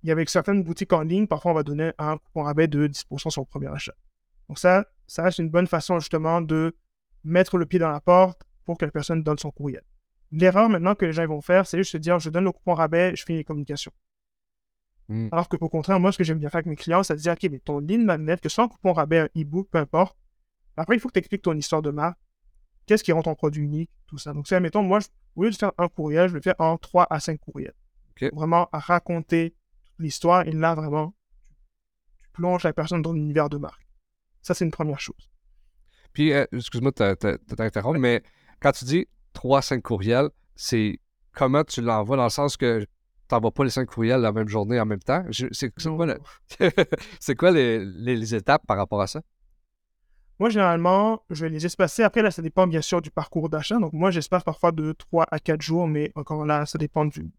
[0.03, 2.87] Il y avait certaines boutiques en ligne, parfois, on va donner un coupon rabais de
[2.87, 3.95] 10% sur le premier achat.
[4.49, 6.77] Donc, ça, ça reste une bonne façon, justement, de
[7.25, 9.83] mettre le pied dans la porte pour que la personne donne son courriel.
[10.31, 12.75] L'erreur maintenant que les gens vont faire, c'est juste se dire je donne le coupon
[12.75, 13.91] rabais, je fais les communications.
[15.09, 15.29] Hmm.
[15.33, 17.21] Alors que au contraire, moi, ce que j'aime bien faire avec mes clients, c'est de
[17.21, 19.79] dire ok, mais ton ligne magnet, que ce soit un coupon rabais, un e-book, peu
[19.79, 20.17] importe.
[20.77, 22.17] Après, il faut que tu expliques ton histoire de marque.
[22.87, 24.33] Qu'est-ce qui rend ton produit unique, tout ça.
[24.33, 25.01] Donc, c'est, admettons, moi,
[25.35, 27.75] au lieu de faire un courriel, je le fais en 3 à 5 courriels.
[28.33, 29.57] Vraiment à raconter
[29.99, 31.13] l'histoire et là, vraiment,
[32.23, 33.85] tu plonges la personne dans l'univers de marque.
[34.43, 35.29] Ça, c'est une première chose.
[36.13, 38.23] Puis, euh, excuse-moi de t'interrompre, mais
[38.61, 41.01] quand tu dis 3-5 courriels, c'est
[41.33, 42.87] comment tu l'envoies dans le sens que tu
[43.33, 45.25] n'envoies pas les 5 courriels la même journée en même temps?
[45.31, 49.23] C'est quoi, les, étapes par rapport à ça?
[50.39, 52.03] Moi, généralement, je vais les espacer.
[52.03, 53.79] Après, là, ça dépend bien sûr du parcours d'achat.
[53.79, 57.31] Donc, moi, j'espace parfois de 3 à 4 jours, mais encore là, ça dépend du,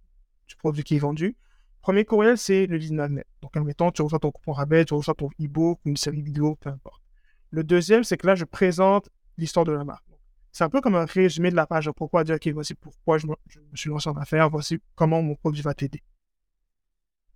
[0.60, 1.36] produit qui est vendu.
[1.82, 3.26] Premier courriel, c'est le lead magnet.
[3.42, 6.70] Donc, admettons, tu reçois ton coupon rabais, tu reçois ton e-book, une série vidéo, peu
[6.70, 7.02] importe.
[7.50, 10.11] Le deuxième, c'est que là, je présente l'histoire de la marque.
[10.52, 13.28] C'est un peu comme un résumé de la page pourquoi dire, OK, voici pourquoi je
[13.28, 13.36] me,
[13.74, 16.04] suis lancé en affaires, voici comment mon produit va t'aider.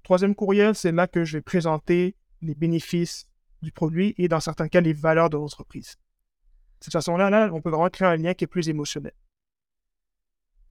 [0.03, 3.28] Troisième courriel, c'est là que je vais présenter les bénéfices
[3.61, 5.95] du produit et dans certains cas, les valeurs de l'entreprise.
[6.80, 9.13] De cette façon-là, là, on peut vraiment créer un lien qui est plus émotionnel.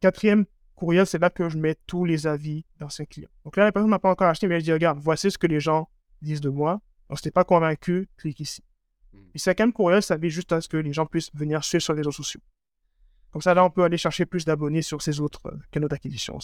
[0.01, 3.31] Quatrième courriel, c'est là que je mets tous les avis d'anciens clients.
[3.45, 5.47] Donc là, la personne n'a pas encore acheté, mais elle dit, regarde, voici ce que
[5.47, 5.89] les gens
[6.21, 6.81] disent de moi.
[7.09, 8.63] Donc, si tu n'es pas convaincu, clique ici.
[9.35, 11.93] Et cinquième courriel, ça vise juste à ce que les gens puissent venir suivre sur
[11.93, 12.41] les réseaux sociaux.
[13.31, 16.39] Comme ça, là, on peut aller chercher plus d'abonnés sur ces autres euh, canaux d'acquisition.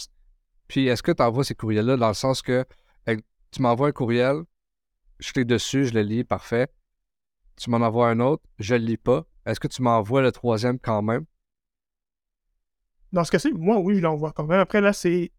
[0.67, 2.65] Puis, est-ce que tu envoies ces courriels-là dans le sens que
[3.51, 4.43] tu m'envoies un courriel,
[5.19, 6.67] je clique dessus, je le lis, parfait.
[7.57, 9.25] Tu m'en envoies un autre, je le lis pas.
[9.45, 11.25] Est-ce que tu m'envoies le troisième quand même?
[13.11, 14.59] Dans ce cas-ci, moi, oui, je l'envoie quand même.
[14.59, 15.31] Après, là, c'est.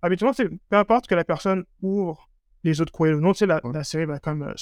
[0.00, 2.30] Habituellement, peu importe que la personne ouvre
[2.62, 4.48] les autres courriels ou non, tu sais, la, série va quand même.
[4.48, 4.54] Euh,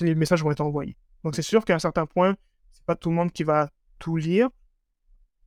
[0.00, 0.96] les messages vont être envoyés.
[1.24, 2.36] Donc c'est sûr qu'à un certain point,
[2.72, 4.48] c'est pas tout le monde qui va tout lire.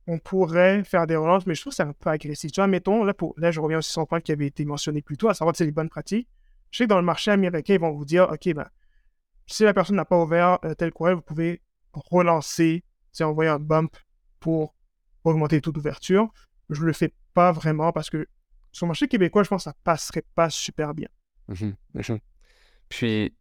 [0.06, 2.52] On pourrait faire des relances, mais je trouve que c'est un peu agressif.
[2.52, 4.64] Tu vois, mettons, là, pour, là je reviens aussi sur un point qui avait été
[4.64, 6.28] mentionné plus tôt, à savoir c'est les bonnes pratiques.
[6.70, 8.68] Je sais que dans le marché américain, ils vont vous dire, OK, ben,
[9.46, 11.62] si la personne n'a pas ouvert euh, tel courriel, vous pouvez
[11.92, 13.96] relancer, c'est envoyer un bump
[14.40, 14.74] pour
[15.24, 16.28] augmenter le taux d'ouverture.
[16.70, 18.26] Je le fais pas vraiment parce que
[18.72, 21.08] sur le marché québécois, je pense que ça passerait pas super bien.
[21.48, 21.76] Mhm,
[22.88, 23.34] Puis,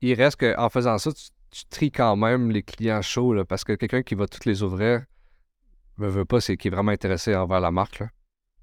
[0.00, 3.72] il reste qu'en faisant ça, tu, tu tries quand même les clients chauds, parce que
[3.72, 5.04] quelqu'un qui va toutes les ouvrir,
[5.98, 8.00] ne veut pas, c'est qui est vraiment intéressé envers la marque.
[8.00, 8.08] Là.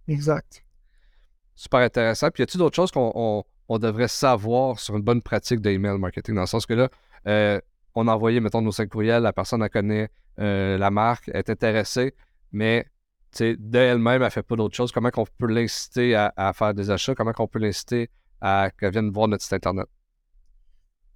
[0.07, 0.63] Exact.
[1.55, 2.29] Super intéressant.
[2.31, 3.43] Puis y a-t-il d'autres choses qu'on
[3.79, 6.35] devrait savoir sur une bonne pratique d'email marketing?
[6.35, 6.89] Dans le sens que là,
[7.27, 7.59] euh,
[7.95, 10.09] on a envoyé, mettons, nos cinq courriels, la personne connaît
[10.39, 12.13] euh, la marque, est intéressée,
[12.51, 12.85] mais
[13.39, 14.91] d'elle-même, elle ne fait pas d'autres choses.
[14.91, 17.15] Comment on peut l'inciter à, à, faire des achats?
[17.15, 18.09] Comment on peut l'inciter
[18.41, 19.87] à qu'elle vienne voir notre site Internet?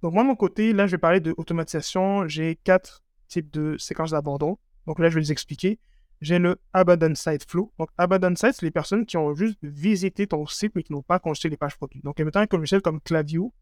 [0.02, 2.26] Donc, moi, de mon côté, là, je vais parler d'automatisation.
[2.26, 4.58] J'ai quatre types de séquences d'abandon.
[4.86, 5.78] Donc, là, je vais les expliquer.
[6.20, 7.72] J'ai le Abandon Site Flow.
[7.78, 11.02] Donc, Abandon Site, c'est les personnes qui ont juste visité ton site, mais qui n'ont
[11.02, 12.00] pas consulté les pages produits.
[12.02, 13.52] Donc, émettant un logiciel comme Clavio,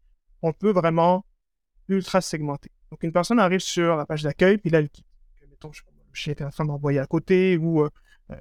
[0.41, 1.25] on peut vraiment
[1.87, 2.71] ultra segmenter.
[2.91, 5.05] Donc, une personne arrive sur la page d'accueil, puis là, elle quitte.
[5.49, 7.89] Mettons, je suis en train d'envoyer à côté ou euh,
[8.31, 8.35] euh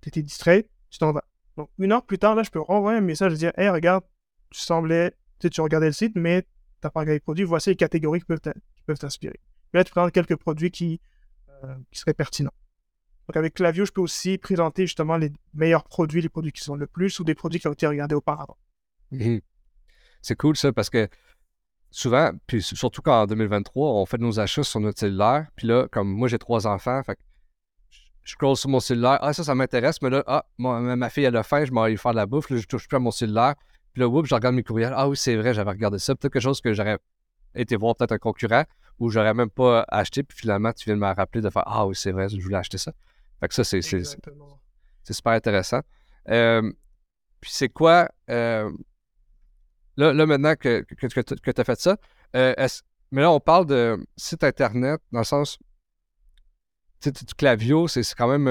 [0.00, 0.68] tu étais distrait.
[0.90, 1.24] tu t'en vas.
[1.56, 4.04] Donc, une heure plus tard, là, je peux renvoyer un message et dire Hey, regarde,
[4.50, 6.46] tu semblais, tu sais, tu regardais le site, mais
[6.88, 9.40] regardé les produits, voici les catégories qui peuvent t'inspirer.
[9.72, 11.00] Là, tu prends quelques produits qui,
[11.64, 12.52] euh, qui seraient pertinents.
[13.28, 16.74] Donc, avec Clavio, je peux aussi présenter justement les meilleurs produits, les produits qui sont
[16.74, 18.56] le plus ou des produits qui ont été regardés auparavant.
[19.10, 19.40] Mhm.
[20.20, 21.08] C'est cool ça parce que
[21.90, 25.46] souvent, puis surtout qu'en 2023, on fait nos achats sur notre cellulaire.
[25.56, 27.02] Puis là, comme moi, j'ai trois enfants,
[28.22, 29.18] je scroll sur mon cellulaire.
[29.20, 31.96] Ah, ça, ça m'intéresse, mais là, ah, ma, fille, elle a faim, je m'en vais
[31.96, 32.50] faire de la bouffe.
[32.50, 33.54] Là, je touche plus à mon cellulaire.
[33.92, 34.94] Puis là, oups, je regarde mes courriels.
[34.96, 36.14] Ah oui, c'est vrai, j'avais regardé ça.
[36.14, 36.98] Peut-être quelque chose que j'aurais
[37.54, 38.64] été voir peut-être un concurrent
[38.98, 40.22] ou j'aurais même pas acheté.
[40.22, 42.56] Puis finalement, tu viens de me rappeler de faire Ah oui, c'est vrai, je voulais
[42.56, 42.92] acheter ça.
[43.40, 45.80] Fait que ça, c'est, c'est, super intéressant.
[46.28, 46.72] Euh,
[47.40, 48.08] puis c'est quoi.
[48.30, 48.70] Euh,
[49.96, 51.96] là, là, maintenant que, que, que tu as fait ça,
[52.36, 52.54] euh,
[53.10, 55.58] mais là, on parle de site Internet dans le sens
[57.04, 58.46] du clavio, c'est quand même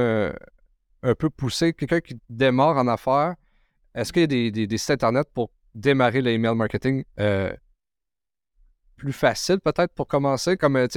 [1.03, 1.73] un peu poussé.
[1.73, 3.35] Quelqu'un qui démarre en affaires,
[3.95, 7.53] est-ce qu'il y a des, sites Internet pour démarrer l'email marketing euh,
[8.97, 10.57] plus facile peut-être pour commencer?
[10.57, 10.87] Comme euh,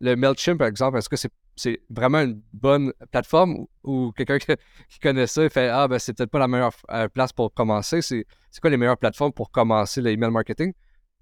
[0.00, 1.16] le MailChimp, par exemple, est-ce que
[1.56, 6.30] c'est vraiment une bonne plateforme ou, quelqu'un qui, connaît ça fait Ah, ben c'est peut-être
[6.30, 6.72] pas la meilleure
[7.12, 8.02] place pour commencer?
[8.02, 8.26] C'est
[8.60, 10.72] quoi les meilleures plateformes pour commencer l'email marketing?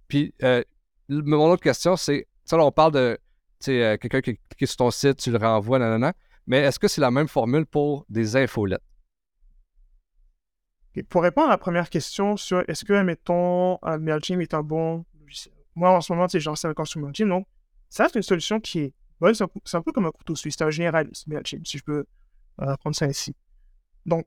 [0.09, 0.35] Puis,
[1.09, 3.19] mon autre question, c'est, ça, on parle de
[3.69, 6.13] euh, quelqu'un qui est sur ton site, tu le renvoies, nanana.
[6.47, 8.83] Mais est-ce que c'est la même formule pour des infolettes?
[11.09, 15.55] Pour répondre à la première question sur est-ce que, admettons, MailChimp est un bon logiciel?
[15.75, 17.47] Moi, en ce moment, j'en sais encore sur MailChimp, donc
[17.89, 19.35] ça, c'est une solution qui est bonne.
[19.35, 20.57] C'est un, peu comme un couteau suisse.
[20.59, 22.05] C'est un généraliste, MailChimp, si je peux
[22.61, 23.35] euh, prendre ça ici.
[24.05, 24.27] Donc,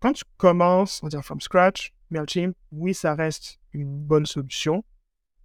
[0.00, 4.84] quand tu commences, on va dire from scratch, MailChimp, oui, ça reste une bonne solution.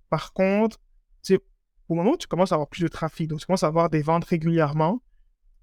[0.09, 0.77] Par contre,
[1.89, 3.89] au moment où tu commences à avoir plus de trafic, donc tu commences à avoir
[3.89, 5.01] des ventes régulièrement,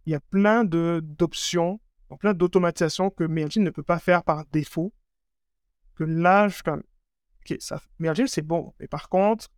[0.05, 1.81] il y a plein d'options,
[2.15, 4.93] plein d'automatisation que MailChimp ne peut pas faire par défaut.
[5.97, 6.83] Que là, je comme,
[7.43, 9.49] ok, ça, MailChimp c'est bon, mais par contre,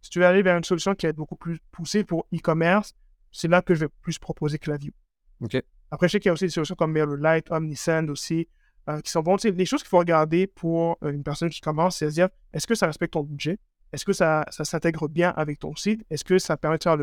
[0.00, 2.94] si tu veux aller vers une solution qui va être beaucoup plus poussée pour e-commerce,
[3.32, 4.92] c'est là que je vais plus proposer view.
[5.40, 5.62] Ok.
[5.90, 8.48] Après, je sais qu'il y a aussi des solutions comme MailerLite, OmniSend aussi,
[8.88, 9.38] euh, qui sont bonnes.
[9.44, 12.28] Les choses qu'il faut regarder pour euh, une personne qui commence, c'est à se dire,
[12.52, 13.58] est-ce que ça respecte ton budget?
[13.92, 16.04] Est-ce que ça, s'intègre bien avec ton site?
[16.10, 16.96] Est-ce que ça permet de faire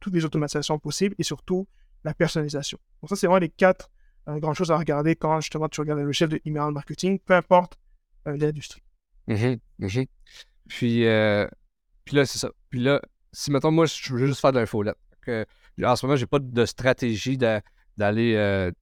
[0.00, 1.68] toutes les automatisations possibles et surtout
[2.04, 2.78] la personnalisation?
[3.02, 3.90] Donc ça, c'est vraiment les quatre
[4.28, 7.34] euh, grandes choses à regarder quand justement tu regardes le chef de email marketing, peu
[7.34, 7.78] importe
[8.26, 8.82] euh, l'industrie.
[9.28, 10.04] Mmh mmh
[10.68, 11.46] puis, euh,
[12.04, 12.50] puis là, c'est ça.
[12.70, 13.00] Puis là,
[13.32, 14.96] si maintenant moi, je veux juste faire de l'infolette.
[15.84, 18.72] En ce moment, j'ai pas de stratégie d'aller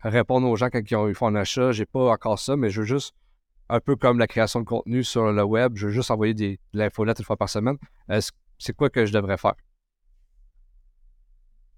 [0.00, 1.72] répondre aux gens quand ils, font un achat.
[1.72, 3.14] J'ai pas encore ça, mais je veux juste
[3.68, 6.58] un peu comme la création de contenu sur le web, je veux juste envoyer des,
[6.72, 7.76] de l'infolette une fois par semaine.
[8.58, 9.54] c'est quoi que je devrais faire?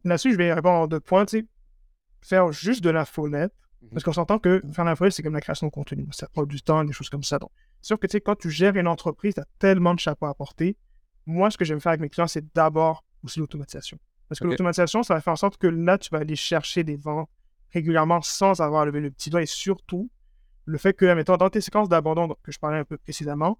[0.04, 1.26] Là-dessus, je vais répondre en deux points.
[2.22, 3.52] Faire juste de l'infolette,
[3.82, 3.90] mhm.
[3.90, 6.06] parce qu'on s'entend que faire l'infolette, c'est comme la création de contenu.
[6.12, 7.38] Ça prend du temps, des choses comme ça.
[7.38, 7.50] Donc,
[7.80, 10.76] c'est sûr que quand tu gères une entreprise, tu as tellement de chapeaux à porter.
[11.26, 13.98] Moi, ce que j'aime faire avec mes clients, c'est d'abord aussi l'automatisation.
[14.28, 16.96] Parce que l'automatisation, ça va faire en sorte que là, tu vas aller chercher des
[16.96, 17.28] ventes
[17.72, 20.10] régulièrement sans avoir levé le petit doigt et surtout,
[20.64, 23.58] le fait que, mettons, dans tes séquences d'abandon que je parlais un peu précédemment,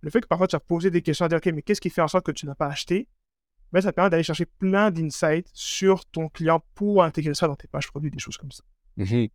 [0.00, 1.90] le fait que parfois tu as posé des questions à dire, OK, mais qu'est-ce qui
[1.90, 3.08] fait en sorte que tu n'as pas acheté?
[3.72, 7.68] Ben, Ça permet d'aller chercher plein d'insights sur ton client pour intégrer ça dans tes
[7.68, 8.62] pages produits, des choses comme ça.
[8.96, 9.28] Mhm.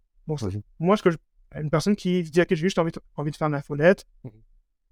[0.80, 1.10] moi, ce que
[1.56, 4.32] une personne qui dit, OK, j'ai juste envie, envie, de faire une infolette, mhm.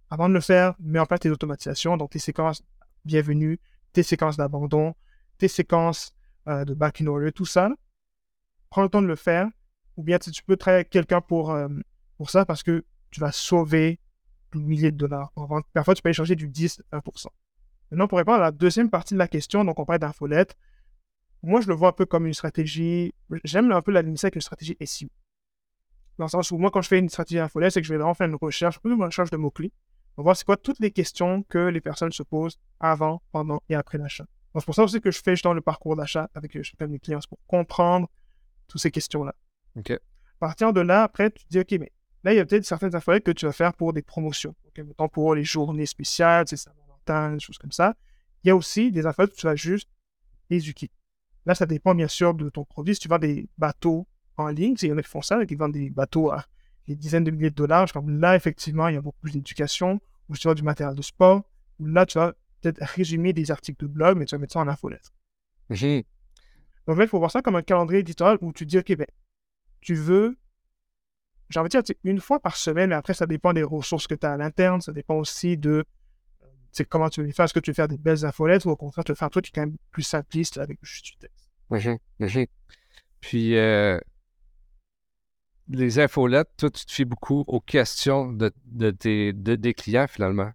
[0.10, 2.64] avant de le faire, mets en place tes automatisations, donc tes séquences
[3.04, 3.60] bienvenue,
[3.94, 4.96] tes séquences d'abandon,
[5.38, 6.14] tes séquences
[6.48, 7.70] euh, de back in order, tout ça.
[8.70, 9.48] Prends le temps de le faire,
[9.98, 11.68] ou bien tu peux travailler avec quelqu'un pour euh,
[12.18, 14.00] pour ça parce que tu vas sauver
[14.54, 15.32] des milliers de dollars
[15.74, 17.28] Parfois, tu peux échanger du 10 à 1%.
[17.92, 20.56] Maintenant, pour répondre à la deuxième partie de la question, donc on parle d'infolette,
[21.44, 23.14] moi, je le vois un peu comme une stratégie.
[23.44, 25.10] J'aime un peu la limite avec une stratégie SEO.
[26.18, 28.00] Dans le sens où moi, quand je fais une stratégie d'infolette, c'est que je vais
[28.00, 29.72] vraiment faire une recherche, une recherche de mots-clés.
[30.18, 33.62] On va voir c'est quoi toutes les questions que les personnes se posent avant, pendant
[33.70, 34.26] et après l'achat.
[34.56, 37.00] c'est pour ça aussi que je fais justement le parcours d'achat avec chacun de mes
[37.00, 38.10] clients, pour comprendre
[38.68, 39.36] toutes ces questions-là.
[39.76, 39.94] OK.
[40.40, 41.92] Partir de là, après, tu te dis, OK, mais
[42.26, 44.56] Là, il y a peut-être certaines infolettes que tu vas faire pour des promotions.
[44.64, 46.58] Donc, mettons pour les journées spéciales, c'est
[47.06, 47.96] Saint-Valentin, des choses comme ça.
[48.44, 49.90] Il y a aussi des infolettes où tu vas juste
[50.50, 50.92] éduquer.
[51.46, 52.96] Là, ça dépend bien sûr de ton produit.
[52.96, 55.56] Si tu vends des bateaux en ligne, il y en a qui font ça, qui
[55.56, 56.46] vendent des bateaux à
[56.88, 57.92] des dizaines de milliers de dollars.
[57.92, 60.00] Comme là, effectivement, il y a beaucoup plus d'éducation.
[60.30, 61.44] Ou si tu vends du matériel de sport,
[61.80, 64.60] où là, tu vas peut-être résumer des articles de blog, mais tu vas mettre ça
[64.60, 65.14] en infolettre.
[66.88, 69.08] Donc là, il faut voir ça comme un calendrier éditorial où tu dis, OK, ben,
[69.82, 70.38] tu veux
[71.50, 74.16] j'ai envie de dire, une fois par semaine, mais après, ça dépend des ressources que
[74.16, 75.86] tu as à l'interne, ça dépend aussi de
[76.84, 77.46] comment tu veux faire.
[77.46, 79.50] Est-ce que tu veux faire des belles infolettes ou au contraire, veux faire un qui
[79.50, 81.50] est quand même plus simpliste avec juste du texte?
[81.70, 81.80] Oui,
[82.20, 82.48] oui.
[83.22, 84.00] Puis, euh,
[85.68, 90.08] les infolettes, toi, tu te fies beaucoup aux questions de, de tes, de, des clients,
[90.08, 90.52] finalement.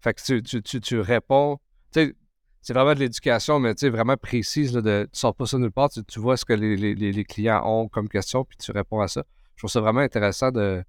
[0.00, 1.58] Fait que tu, tu, tu, tu réponds.
[1.90, 4.74] C'est vraiment de l'éducation, mais vraiment précise.
[4.74, 5.90] Là, de, tu sors pas ça nulle part.
[5.90, 9.00] Tu, tu vois ce que les, les, les, clients ont comme question, puis tu réponds
[9.00, 9.24] à ça.
[9.54, 10.84] Je trouve ça vraiment intéressant de,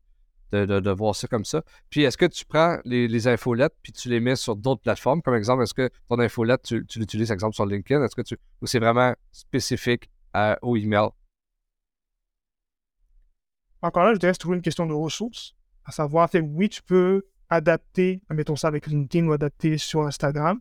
[0.52, 1.64] de, de, voir ça comme ça.
[1.90, 5.22] Puis, est-ce que tu prends les, les infolettes, puis tu les mets sur d'autres plateformes?
[5.22, 8.04] Comme exemple, est-ce que ton infolette, tu, tu l'utilises, exemple, sur LinkedIn?
[8.04, 8.38] Est-ce que tu.
[8.62, 10.10] Ou c'est vraiment spécifique
[10.62, 11.10] au email?
[13.82, 15.56] Encore là, je dirais c'est toujours une question de ressources.
[15.86, 20.60] À savoir, oui, tu peux adapter, mettons ça avec LinkedIn ou adapter sur Instagram.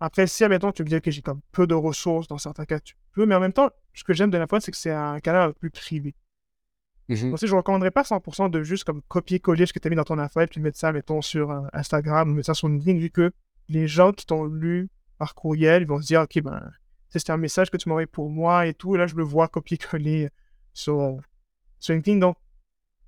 [0.00, 2.78] Après, si, admettons, tu veux dire que j'ai comme peu de ressources, dans certains cas,
[2.78, 4.90] tu peux, mais en même temps, ce que j'aime de la fois, c'est que c'est
[4.90, 6.14] un canal un peu plus privé.
[7.08, 9.90] Mm Donc, je ne recommanderais pas 100% de juste comme copier-coller ce que tu as
[9.90, 12.68] mis dans ton affaire, puis mettre ça, mettons, sur euh, Instagram ou mettre ça sur
[12.68, 13.32] LinkedIn, vu que
[13.68, 14.88] les gens qui t'ont lu
[15.18, 16.70] par courriel, ils vont se dire, OK, ben,
[17.10, 19.48] c'est un message que tu m'aurais pour moi et tout, et là, je le vois
[19.48, 20.30] copier-coller
[20.72, 21.18] sur,
[21.78, 22.18] sur LinkedIn.
[22.18, 22.36] Donc,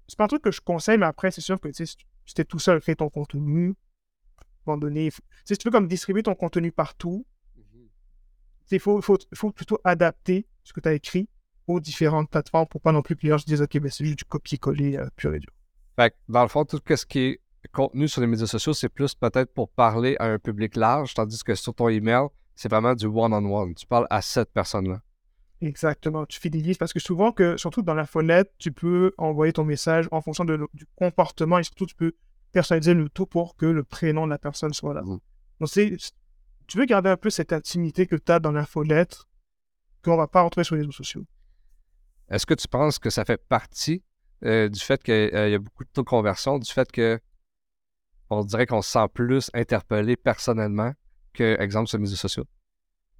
[0.09, 1.97] c'est pas un truc que je conseille, mais après, c'est sûr que si
[2.34, 3.74] tu es tout seul à créer ton contenu,
[4.38, 5.11] à un moment donné,
[5.44, 7.26] si tu veux comme distribuer ton contenu partout,
[7.57, 7.88] mhm.
[8.70, 11.28] il faut, faut, faut, plutôt adapter ce que tu as écrit
[11.67, 14.05] aux différentes plateformes pour pas non plus que les gens se disent OK, ben c'est
[14.05, 15.51] juste du copier-coller euh, pur et dur.
[15.97, 17.41] Fait dans le fond, tout ce qui est
[17.73, 21.43] contenu sur les médias sociaux, c'est plus peut-être pour parler à un public large, tandis
[21.43, 23.75] que sur ton email, c'est vraiment du one-on-one.
[23.75, 25.01] Tu parles à cette personne-là.
[25.62, 29.64] Exactement, tu fidélises parce que souvent que, surtout dans la fenêtre, tu peux envoyer ton
[29.64, 32.12] message en fonction de, du comportement et surtout tu peux
[32.53, 35.03] personnaliser le tout pour que le prénom de la personne soit là.
[35.03, 35.19] Mmh.
[35.61, 35.97] Donc c'est,
[36.67, 39.29] tu veux garder un peu cette intimité que tu as dans l'infolettre
[40.05, 41.25] qu'on va pas retrouver sur les réseaux sociaux.
[42.31, 44.03] Est-ce que tu penses que ça fait partie
[44.45, 47.20] euh, du fait qu'il euh, y a beaucoup de taux de conversion, du fait que
[48.29, 50.93] on dirait qu'on se sent plus interpellé personnellement
[51.33, 52.45] que, exemple, sur les réseaux sociaux?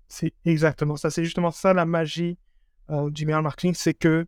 [0.09, 1.11] C'est exactement ça.
[1.11, 2.39] C'est justement ça la magie
[2.91, 4.27] euh, du mail marketing, c'est que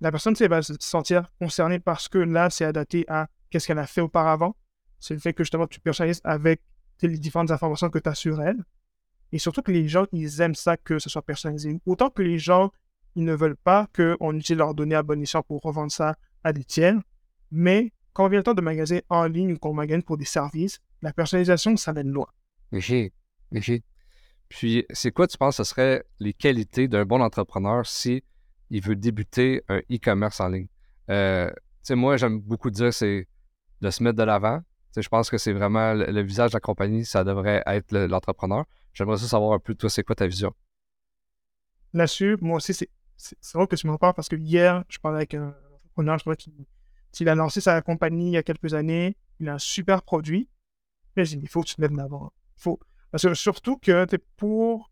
[0.00, 3.86] la personne va se sentir concernée parce que là, c'est adapté à qu'est-ce qu'elle a
[3.86, 4.56] fait auparavant.
[5.00, 6.62] C'est le fait que justement tu personnalises avec
[7.02, 8.64] les différentes informations que tu as sur elle.
[9.32, 11.80] Et surtout que les gens, ils aiment ça que ce soit personnalisé.
[11.86, 12.72] Autant que les gens,
[13.18, 16.14] ils ne veulent pas qu'on utilise leurs données à bon escient pour revendre ça
[16.44, 16.94] à des tiers.
[17.50, 20.78] Mais quand vient le temps de magasiner en ligne ou qu'on magasine pour des services,
[21.02, 22.28] la personnalisation, ça mène loin.
[22.70, 23.12] Oui,
[23.50, 23.82] oui.
[24.48, 28.22] Puis, c'est quoi, tu penses, ce serait les qualités d'un bon entrepreneur si
[28.70, 30.68] il veut débuter un e-commerce en ligne?
[31.10, 33.26] Euh, tu sais, moi, j'aime beaucoup dire, c'est
[33.80, 34.62] de se mettre de l'avant.
[34.96, 38.64] Je pense que c'est vraiment le, visage de la compagnie, ça devrait être l'entrepreneur.
[38.92, 40.54] J'aimerais ça savoir un peu, toi, c'est quoi ta vision?
[41.92, 42.88] Là-dessus, moi aussi, c'est
[43.54, 46.36] vrai que tu m'en parles parce que hier, je parlais avec un entrepreneur, je crois
[46.36, 50.48] qu'il a lancé sa compagnie il y a quelques années, il a un super produit.
[51.16, 52.32] Mais dit, il faut que tu te mettes de l'avant.
[52.56, 52.78] Faut,
[53.10, 54.90] parce que surtout que es pour.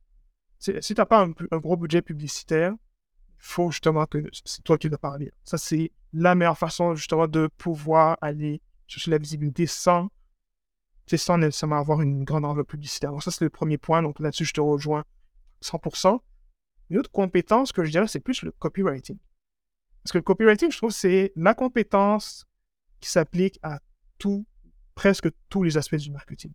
[0.58, 4.88] Si tu n'as pas un, gros budget publicitaire, il faut justement que c'est toi qui
[4.88, 5.30] dois parler.
[5.44, 10.08] Ça, c'est la meilleure façon justement de pouvoir aller chercher la visibilité sans,
[11.14, 13.10] sans nécessairement avoir une grande enveloppe publicitaire.
[13.10, 14.02] Donc, ça, c'est le premier point.
[14.02, 15.04] Donc, là-dessus, je te rejoins
[15.62, 16.18] 100%.
[16.90, 19.18] Une autre compétence que je dirais, c'est plus le copywriting.
[20.02, 22.46] Parce que le copywriting, je trouve, c'est la compétence
[23.00, 23.80] qui s'applique à
[24.18, 24.46] tout,
[24.94, 26.52] presque tous les aspects du marketing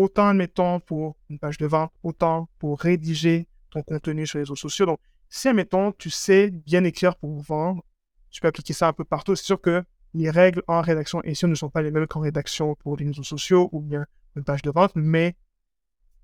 [0.00, 4.56] autant, admettons, pour une page de vente, autant pour rédiger ton contenu sur les réseaux
[4.56, 4.86] sociaux.
[4.86, 7.84] Donc, si, admettons, tu sais bien écrire pour vendre,
[8.30, 9.36] tu peux appliquer ça un peu partout.
[9.36, 12.74] C'est sûr que les règles en rédaction et ne sont pas les mêmes qu'en rédaction
[12.76, 14.06] pour les réseaux sociaux ou bien
[14.36, 15.36] une page de vente, mais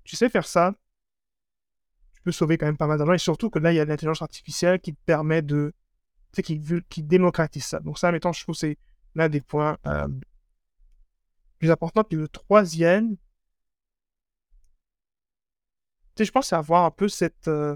[0.03, 0.73] tu sais faire ça,
[2.31, 3.13] tu sauver quand même pas mal d'argent.
[3.13, 5.73] Et surtout que là, il y a l'intelligence artificielle qui permet de.
[6.33, 7.79] Tu sais, qui, démocratise ça.
[7.79, 8.77] Donc, ça, admettons, je trouve que c'est
[9.15, 10.07] l'un des points euh,
[11.57, 12.03] plus importants.
[12.03, 13.15] Puis le troisième,
[16.19, 17.75] je pense avoir un peu cette euh,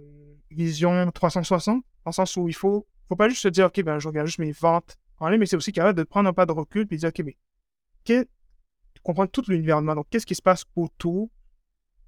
[0.50, 4.00] vision 360, dans le sens où il faut, faut pas juste se dire, OK, ben,
[4.00, 6.46] je regarde juste mes ventes en ligne, mais c'est aussi capable de prendre un pas
[6.46, 7.38] de recul et de dire, OK, mais
[9.04, 9.96] comprendre tout l'environnement.
[9.96, 11.30] Donc, qu'est-ce qui se passe autour?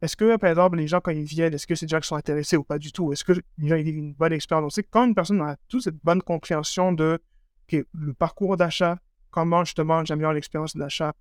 [0.03, 2.09] Est-ce que, par exemple, les gens, quand ils viennent, est-ce que c'est des gens qui
[2.09, 3.13] sont intéressés ou pas du tout?
[3.13, 4.77] Est-ce que les gens vivent une bonne expérience?
[4.91, 7.19] Quand une personne a toute cette bonne compréhension de
[7.71, 8.99] le parcours d'achat,
[9.31, 11.13] comment justement j'améliore l'expérience d'achat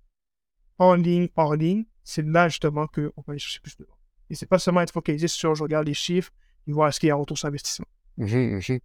[0.77, 3.87] en ligne, hors ligne, c'est là justement qu'on va aller chercher plus de
[4.29, 6.31] et c'est pas seulement être focalisé sur je regarde les chiffres
[6.67, 7.87] et voir ce qu'il y a autour de investissement.
[8.17, 8.79] Mhm, mhm.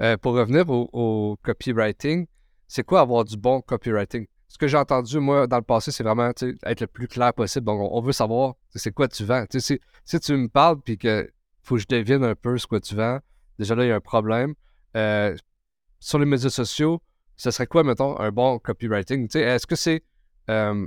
[0.00, 2.26] Euh, pour revenir au, copywriting,
[2.66, 4.26] c'est quoi avoir du bon copywriting?
[4.52, 7.64] Ce que j'ai entendu, moi, dans le passé, c'est vraiment être le plus clair possible.
[7.64, 9.46] Donc, on, veut savoir c'est quoi tu vends.
[9.50, 9.80] Si,
[10.20, 11.26] tu me parles puis que
[11.62, 13.18] faut que je devine un peu ce que tu vends,
[13.58, 14.52] déjà là, il y a un problème.
[14.94, 15.34] Euh,
[16.00, 17.00] sur les médias sociaux,
[17.38, 19.26] ce serait quoi, mettons, un bon copywriting?
[19.34, 20.04] Est-ce que c'est
[20.50, 20.86] euh,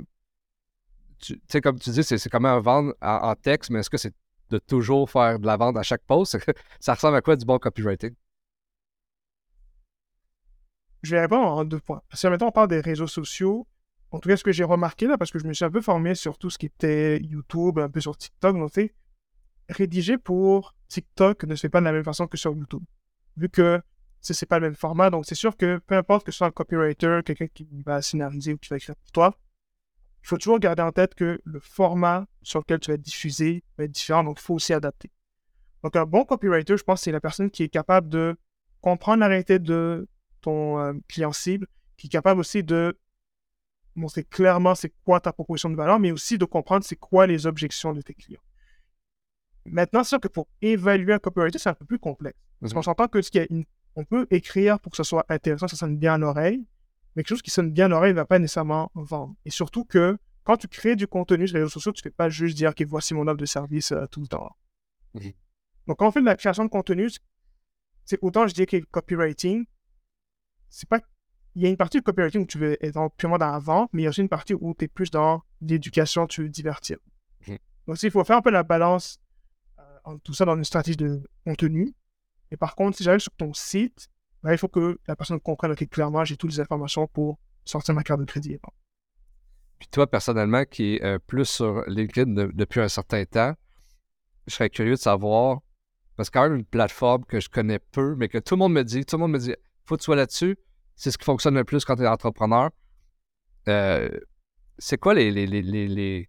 [1.18, 4.14] tu sais, comme tu dis, c'est comment vendre en, texte, mais est-ce que c'est
[4.50, 6.38] de toujours faire de la vente à chaque poste?
[6.78, 8.14] ça ressemble à quoi du bon copywriting?
[11.02, 12.02] Je vais répondre en deux points.
[12.08, 13.66] Parce que maintenant, on parle des réseaux sociaux.
[14.10, 15.80] En tout cas, ce que j'ai remarqué là, parce que je me suis un peu
[15.80, 18.94] formé sur tout ce qui était YouTube, un peu sur TikTok, donc c'est
[19.68, 22.82] rédiger pour TikTok ne se fait pas de la même façon que sur YouTube.
[23.36, 23.80] Vu que
[24.20, 26.50] c'est pas le même format, donc c'est sûr que peu importe que ce soit un
[26.52, 29.38] copywriter, quelqu'un qui va scénariser ou qui va écrire pour toi,
[30.22, 33.84] il faut toujours garder en tête que le format sur lequel tu vas diffuser va
[33.84, 35.12] être différent, donc il faut aussi adapter.
[35.84, 38.36] Donc un bon copywriter, je pense, c'est la personne qui est capable de
[38.80, 40.08] comprendre la réalité de
[40.46, 41.66] ton euh, client cible,
[41.96, 42.96] qui est capable aussi de
[43.96, 47.46] montrer clairement c'est quoi ta proposition de valeur, mais aussi de comprendre c'est quoi les
[47.46, 48.40] objections de tes clients.
[49.64, 52.38] Maintenant, c'est sûr que pour évaluer un copywriter, c'est un peu plus complexe.
[52.60, 53.64] Parce qu'on s'entend que ce qu'il y a une...
[53.96, 56.64] on peut écrire pour que ce soit intéressant, ça sonne bien à l'oreille,
[57.14, 59.34] mais quelque chose qui sonne bien à l'oreille ne va pas nécessairement vendre.
[59.44, 62.14] Et surtout que quand tu crées du contenu sur les réseaux sociaux, tu ne fais
[62.14, 64.54] pas juste dire que voici mon offre de service euh, tout le temps.
[65.88, 67.10] Donc, quand on fait de la création de contenu,
[68.04, 69.66] c'est autant je dis que copywriting,
[70.68, 71.00] c'est pas.
[71.54, 73.88] Il y a une partie du copywriting où tu veux être purement dans la vente,
[73.92, 76.48] mais il y a aussi une partie où tu es plus dans l'éducation, tu veux
[76.48, 76.98] divertir.
[77.86, 79.20] Donc, il faut faire un peu la balance
[79.78, 81.94] euh, tout ça dans une stratégie de contenu.
[82.50, 84.08] Et par contre, si j'arrive sur ton site,
[84.42, 87.94] ben, il faut que la personne comprenne que clairement, j'ai toutes les informations pour sortir
[87.94, 88.58] ma carte de crédit.
[89.78, 93.54] Puis toi, personnellement, qui est euh, plus sur LinkedIn depuis un certain temps,
[94.46, 95.60] je serais curieux de savoir,
[96.16, 98.72] parce que quand même une plateforme que je connais peu, mais que tout le monde
[98.72, 99.54] me dit, tout le monde me dit,
[99.86, 100.58] faut que tu sois là-dessus,
[100.96, 102.70] c'est ce qui fonctionne le plus quand tu es entrepreneur.
[103.68, 104.08] Euh,
[104.78, 106.28] c'est quoi les, les, les,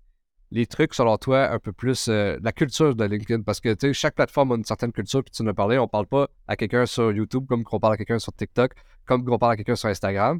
[0.52, 3.44] les, trucs, selon toi, un peu plus euh, la culture de LinkedIn?
[3.44, 6.08] Parce que chaque plateforme a une certaine culture, puis tu nous as parlé, on parle
[6.08, 8.74] pas à quelqu'un sur YouTube comme qu'on parle à quelqu'un sur TikTok,
[9.06, 10.40] comme qu'on parle à quelqu'un sur Instagram.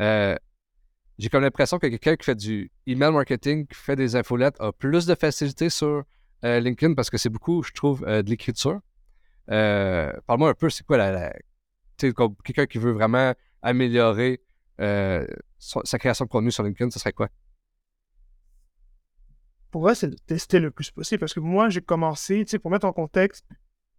[0.00, 0.36] Euh,
[1.18, 4.72] j'ai comme l'impression que quelqu'un qui fait du email marketing, qui fait des infolettes, a
[4.72, 6.02] plus de facilité sur
[6.42, 8.80] LinkedIn parce que c'est beaucoup, je trouve, de l'écriture.
[9.46, 11.32] Parle-moi un peu, c'est quoi la,
[11.96, 14.42] quelqu'un qui veut vraiment améliorer
[14.78, 17.28] sa création de contenu sur LinkedIn, ce serait quoi?
[19.70, 22.58] Pour moi, c'est de tester le plus possible parce que moi, j'ai commencé, tu sais,
[22.58, 23.46] pour mettre en contexte,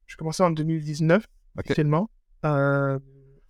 [0.06, 1.26] j'ai commencé en 2019,
[1.58, 2.10] officiellement.
[2.46, 3.00] Euh,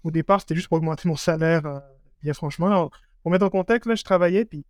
[0.04, 1.80] au départ, c'était juste pour augmenter mon salaire, euh,
[2.22, 2.90] bien franchement.
[3.22, 4.66] pour mettre en contexte, là, je travaillais, puis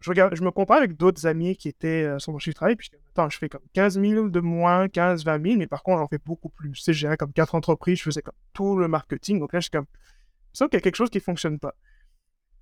[0.00, 2.76] je, je me compare avec d'autres amis qui étaient euh, sur mon chiffre de travail,
[2.76, 6.00] puis attends, je fais comme 15 000 de moins, 15, 20 000, mais par contre,
[6.00, 6.72] j'en fais beaucoup plus.
[6.72, 9.60] Tu sais, je gérais comme quatre entreprises, je faisais comme tout le marketing, donc là,
[9.60, 9.86] je suis comme,
[10.52, 11.74] ça qu'il y a quelque chose qui ne fonctionne pas.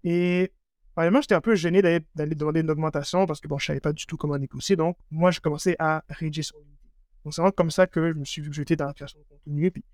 [0.03, 0.53] Et
[0.95, 3.93] Premièrement, j'étais un peu gêné d'aller demander une augmentation parce que bon, je savais pas
[3.93, 4.77] du tout comment négocier.
[4.77, 6.79] Donc, moi, j'ai commencé à rédiger sur LinkedIn.
[7.25, 9.19] Donc, c'est vraiment comme ça que je me suis vu que j'étais dans la création
[9.19, 9.73] de contenu.
[9.73, 9.85] Puis,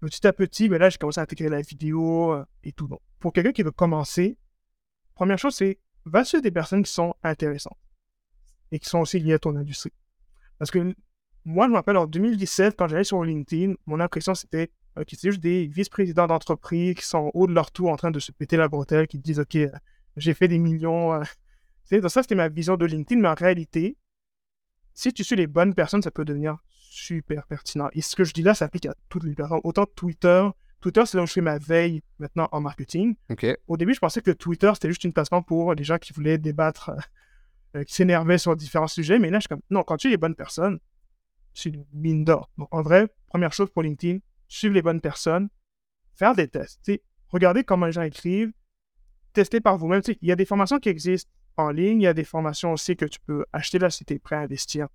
[0.00, 2.86] petit à petit, ben là, j'ai commencé à intégrer la vidéo euh, et tout.
[2.86, 4.36] Donc, pour quelqu'un qui veut commencer,
[5.14, 5.78] première chose, c'est
[6.10, 7.78] va sur des personnes qui sont intéressantes
[8.72, 9.92] et qui sont aussi liées à ton industrie.
[10.58, 10.94] Parce que
[11.44, 15.30] moi, je me rappelle en 2017, quand j'allais sur LinkedIn, mon impression, c'était que c'était
[15.30, 18.56] juste des vice-présidents d'entreprise qui sont haut de leur tour en train de se péter
[18.56, 19.56] la bretelle, qui disent OK,
[20.16, 21.14] j'ai fait des millions.
[21.14, 21.22] Euh.
[21.90, 23.96] Donc ça, c'était ma vision de LinkedIn, mais en réalité,
[24.94, 27.88] si tu suis les bonnes personnes, ça peut devenir super pertinent.
[27.92, 29.60] Et ce que je dis là, ça applique à toutes les personnes.
[29.64, 30.46] Autant Twitter,
[30.80, 33.14] Twitter, c'est là où je fais ma veille maintenant en marketing.
[33.66, 36.38] Au début, je pensais que Twitter, c'était juste une plateforme pour les gens qui voulaient
[36.38, 36.92] débattre,
[37.76, 39.18] euh, qui s'énervaient sur différents sujets.
[39.18, 40.80] Mais là, je suis comme, non, quand tu es les bonnes personnes,
[41.52, 42.50] c'est une mine d'or.
[42.56, 44.18] Donc, en vrai, première chose pour LinkedIn,
[44.48, 45.48] suivre les bonnes personnes,
[46.14, 46.80] faire des tests.
[47.28, 48.52] Regardez comment les gens écrivent,
[49.32, 50.02] tester par vous-même.
[50.20, 52.96] Il y a des formations qui existent en ligne, il y a des formations aussi
[52.96, 54.88] que tu peux acheter là si tu es prêt à investir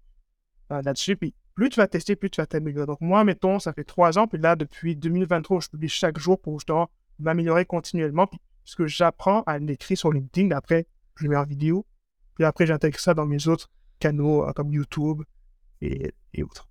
[0.71, 1.15] euh, là-dessus.
[1.15, 2.85] Puis plus tu vas tester, plus tu vas t'améliorer.
[2.85, 6.39] Donc moi, mettons, ça fait trois ans, puis là, depuis 2023, je publie chaque jour
[6.39, 8.27] pour justement m'améliorer continuellement.
[8.27, 10.85] Puis ce que j'apprends à l'écrire sur LinkedIn, après,
[11.15, 11.85] je le mets en vidéo.
[12.35, 15.23] Puis après, j'intègre ça dans mes autres canaux euh, comme YouTube
[15.81, 16.67] et, et autres.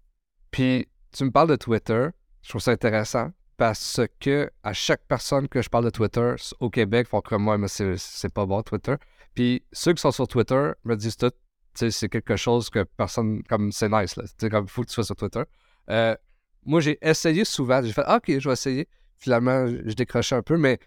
[0.51, 2.09] Puis tu me parles de Twitter.
[2.43, 6.69] Je trouve ça intéressant parce que à chaque personne que je parle de Twitter au
[6.71, 8.97] Québec font comme moi, mais c'est pas bon Twitter.
[9.35, 11.33] Puis ceux qui sont sur Twitter me disent tout,
[11.75, 14.25] c'est quelque chose que personne, comme c'est nice, là.
[14.49, 15.43] comme il faut que tu sois sur Twitter.
[15.91, 16.17] Euh,
[16.65, 18.89] moi, j'ai essayé souvent, j'ai fait, ah, ok, je vais essayer.
[19.19, 20.79] Finalement, je, décrochais un peu, mais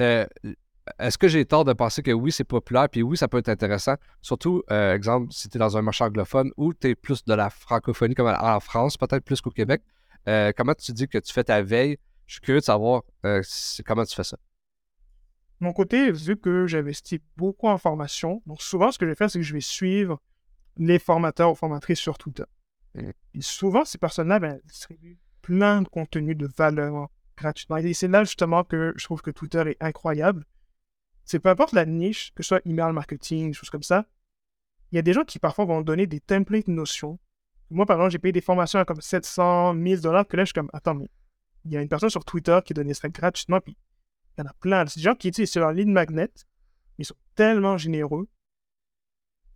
[0.00, 0.26] euh,
[0.98, 3.48] est-ce que j'ai tort de penser que oui, c'est populaire, puis oui, ça peut être
[3.48, 3.94] intéressant?
[4.22, 7.34] Surtout, euh, exemple, si tu es dans un marché anglophone ou tu es plus de
[7.34, 9.82] la francophonie, comme en France, peut-être plus qu'au Québec.
[10.56, 11.98] comment tu dis que tu fais ta veille?
[12.26, 13.02] Je suis curieux de savoir
[13.84, 14.36] comment tu fais ça.
[15.60, 19.30] Mon côté, vu que j'investis beaucoup en formation, donc souvent ce que je vais faire,
[19.30, 20.20] c'est que je vais suivre
[20.76, 22.44] les formateurs ou formatrices sur Twitter.
[22.94, 27.76] Et souvent, ces personnes-là ben, distribuent plein de contenu de valeur gratuitement.
[27.76, 30.44] Et c'est là justement que je trouve que Twitter est incroyable.
[31.24, 34.06] C'est peu importe la niche, que ce soit email marketing, choses comme ça,
[34.92, 37.18] il y a des gens qui parfois vont donner des templates notions.
[37.70, 40.46] Moi, par exemple, j'ai payé des formations à comme 700, 1000 dollars, que là, je
[40.46, 41.10] suis comme, attends, mais
[41.64, 43.76] il y a une personne sur Twitter qui donnait ça gratuitement, puis
[44.36, 44.86] Il y en a plein.
[44.86, 46.30] C'est des gens qui utilisent leur lead magnet.
[46.98, 48.28] Ils sont tellement généreux.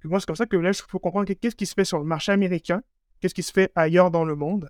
[0.09, 2.05] Moi, c'est comme ça que là, je peux comprendre qu'est-ce qui se fait sur le
[2.05, 2.83] marché américain,
[3.21, 4.69] qu'est-ce qui se fait ailleurs dans le monde.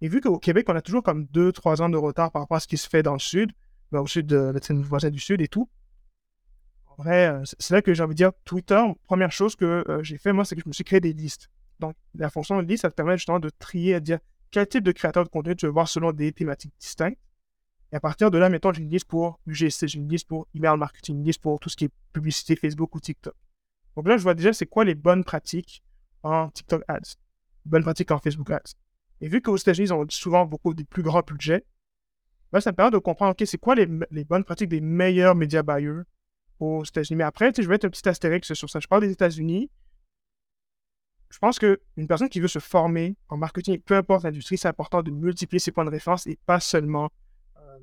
[0.00, 2.60] Et vu qu'au Québec, on a toujours comme 2-3 ans de retard par rapport à
[2.60, 3.52] ce qui se fait dans le sud,
[3.90, 5.68] ben, au sud de nos voisins du sud et tout.
[6.86, 10.02] En vrai, euh, c'est là que j'ai envie de dire Twitter, première chose que euh,
[10.02, 11.48] j'ai fait, moi, c'est que je me suis créé des listes.
[11.80, 14.18] Donc, la fonction de liste, ça te permet justement de trier, à dire
[14.50, 17.18] quel type de créateur de contenu tu veux voir selon des thématiques distinctes.
[17.92, 20.46] Et à partir de là, mettons, j'ai une liste pour UGC, j'ai une liste pour
[20.54, 23.34] email marketing, une liste pour tout ce qui est publicité Facebook ou TikTok.
[23.98, 25.82] Donc là, je vois déjà c'est quoi les bonnes pratiques
[26.22, 27.16] en TikTok Ads,
[27.64, 28.74] bonnes pratiques en Facebook Ads.
[29.20, 31.64] Et vu qu'aux États-Unis, ils ont souvent beaucoup des plus grands budgets,
[32.52, 33.86] ben, ça me permet de comprendre, OK, c'est quoi les,
[34.24, 36.02] bonnes pratiques des meilleurs médias buyers
[36.60, 37.16] aux États-Unis?
[37.16, 38.78] Mais après, je vais mettre un petit astérix sur ça.
[38.78, 39.68] Je parle des États-Unis.
[41.30, 45.02] Je pense qu'une personne qui veut se former en marketing, peu importe l'industrie, c'est important
[45.02, 47.10] de multiplier ses points de référence et pas seulement
[47.56, 47.78] euh,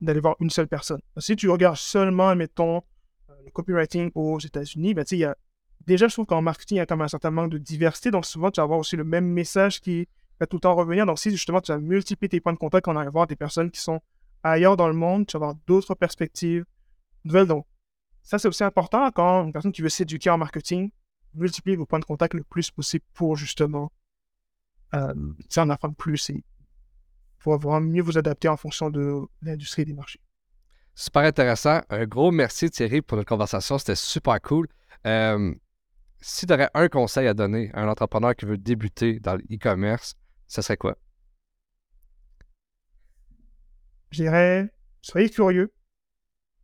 [0.00, 1.02] d'aller voir une seule personne.
[1.18, 2.82] Si tu regardes seulement, mettons,
[3.48, 5.04] copywriting aux États-Unis, ben,
[5.86, 8.10] déjà, je trouve qu'en marketing, il y a comme un certain manque de diversité.
[8.10, 10.08] Donc, souvent, tu vas avoir aussi le même message qui
[10.40, 11.06] va tout le temps revenir.
[11.06, 13.70] Donc, si justement tu vas multiplier tes points de contact, on va voir des personnes
[13.70, 14.00] qui sont
[14.42, 16.64] ailleurs dans le monde, tu vas avoir d'autres perspectives
[17.24, 17.46] nouvelles.
[17.46, 17.66] Donc,
[18.22, 20.90] ça, c'est aussi important quand une personne qui veut s'éduquer en marketing,
[21.34, 23.90] multiplier vos points de contact le plus possible pour justement
[24.94, 25.14] euh,
[25.56, 26.44] en apprendre plus et
[27.38, 30.20] pouvoir mieux vous adapter en fonction de l'industrie des marchés.
[30.98, 31.80] Super intéressant.
[31.90, 33.78] Un gros merci Thierry pour notre conversation.
[33.78, 34.66] C'était super cool.
[35.06, 35.54] Euh,
[36.20, 40.16] si tu aurais un conseil à donner à un entrepreneur qui veut débuter dans l'e-commerce,
[40.48, 40.98] ça serait quoi?
[44.10, 45.72] Je dirais, soyez curieux.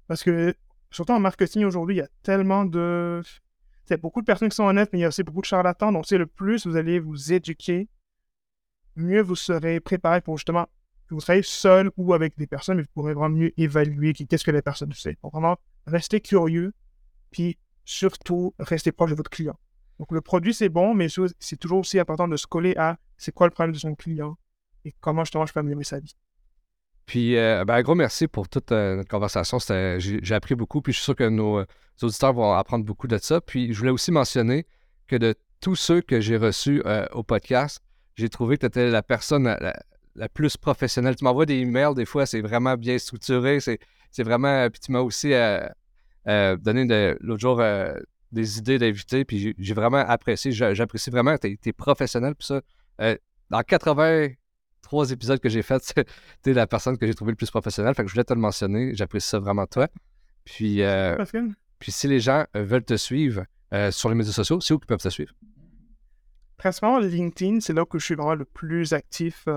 [0.08, 0.56] Parce que,
[0.90, 3.22] surtout en marketing aujourd'hui, il y a tellement de.
[3.86, 5.42] Il y a beaucoup de personnes qui sont honnêtes, mais il y a aussi beaucoup
[5.42, 5.92] de charlatans.
[5.92, 7.88] Donc, c'est le plus vous allez vous éduquer,
[8.96, 10.66] mieux vous serez préparé pour justement
[11.14, 14.50] vous soyez seul ou avec des personnes, mais vous pourrez vraiment mieux évaluer qu'est-ce que
[14.50, 15.10] les personnes font.
[15.22, 15.56] Donc, vraiment,
[15.86, 16.74] restez curieux,
[17.30, 19.58] puis surtout, restez proche de votre client.
[19.98, 21.08] Donc, le produit, c'est bon, mais
[21.38, 24.36] c'est toujours aussi important de se coller à c'est quoi le problème de son client
[24.84, 26.14] et comment justement je peux améliorer sa vie.
[27.06, 29.58] Puis, euh, ben, un gros merci pour toute euh, notre conversation.
[29.98, 31.66] J'ai appris beaucoup, puis je suis sûr que nos, euh,
[32.02, 33.40] auditeurs vont apprendre beaucoup de ça.
[33.40, 34.66] Puis, je voulais aussi mentionner
[35.06, 37.82] que de tous ceux que j'ai reçus au podcast,
[38.16, 39.74] j'ai trouvé que tu étais la personne la,
[40.32, 41.16] plus professionnelle.
[41.16, 43.58] Tu m'envoies des emails, des fois, c'est vraiment bien structuré.
[43.60, 44.68] C'est vraiment.
[44.70, 45.32] Puis, tu m'as aussi
[46.26, 47.60] donné l'autre jour
[48.34, 50.52] des idées d'invités, puis j'ai vraiment apprécié.
[50.52, 51.38] J'apprécie vraiment.
[51.38, 52.60] Tu es, professionnel, puis ça.
[53.00, 53.16] Euh,
[53.50, 55.94] dans 83 épisodes que j'ai faits,
[56.42, 57.94] tu es la personne que j'ai trouvé le plus professionnelle.
[57.94, 58.94] Fait que je voulais te le mentionner.
[58.94, 59.88] J'apprécie ça vraiment toi.
[60.44, 61.16] Puis, euh,
[61.78, 63.44] puis si les gens euh, veulent te suivre
[63.90, 65.34] sur les médias sociaux, c'est où qu'ils peuvent te suivre?
[66.56, 69.48] Principalement LinkedIn, c'est là que je suis vraiment le plus actif.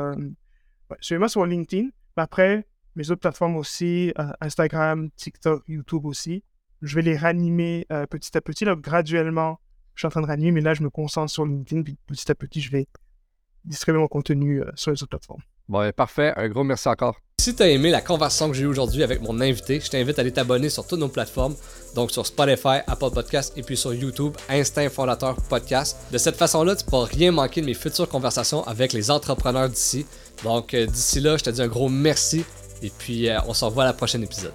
[1.01, 1.89] Suivez-moi sur LinkedIn.
[2.15, 2.65] après,
[2.95, 6.43] mes autres plateformes aussi, Instagram, TikTok, YouTube aussi.
[6.81, 9.59] Je vais les ranimer petit à petit, là, graduellement
[9.97, 12.31] je suis en train de ranimer, mais là, je me concentre sur LinkedIn, puis petit
[12.31, 12.87] à petit, je vais
[13.65, 15.41] distribuer mon contenu euh, sur les autres plateformes.
[15.67, 16.33] Bon, ben, parfait.
[16.37, 17.19] Un gros merci encore.
[17.41, 20.19] Si tu as aimé la conversation que j'ai eue aujourd'hui avec mon invité, je t'invite
[20.19, 21.55] à aller t'abonner sur toutes nos plateformes,
[21.95, 25.97] donc sur Spotify, Apple Podcast et puis sur YouTube, Instinct Fondateur Podcast.
[26.11, 29.69] De cette façon-là, tu ne pourras rien manquer de mes futures conversations avec les entrepreneurs
[29.69, 30.05] d'ici.
[30.43, 32.43] Donc euh, d'ici là, je te dis un gros merci
[32.81, 34.53] et puis euh, on se revoit à la prochaine épisode.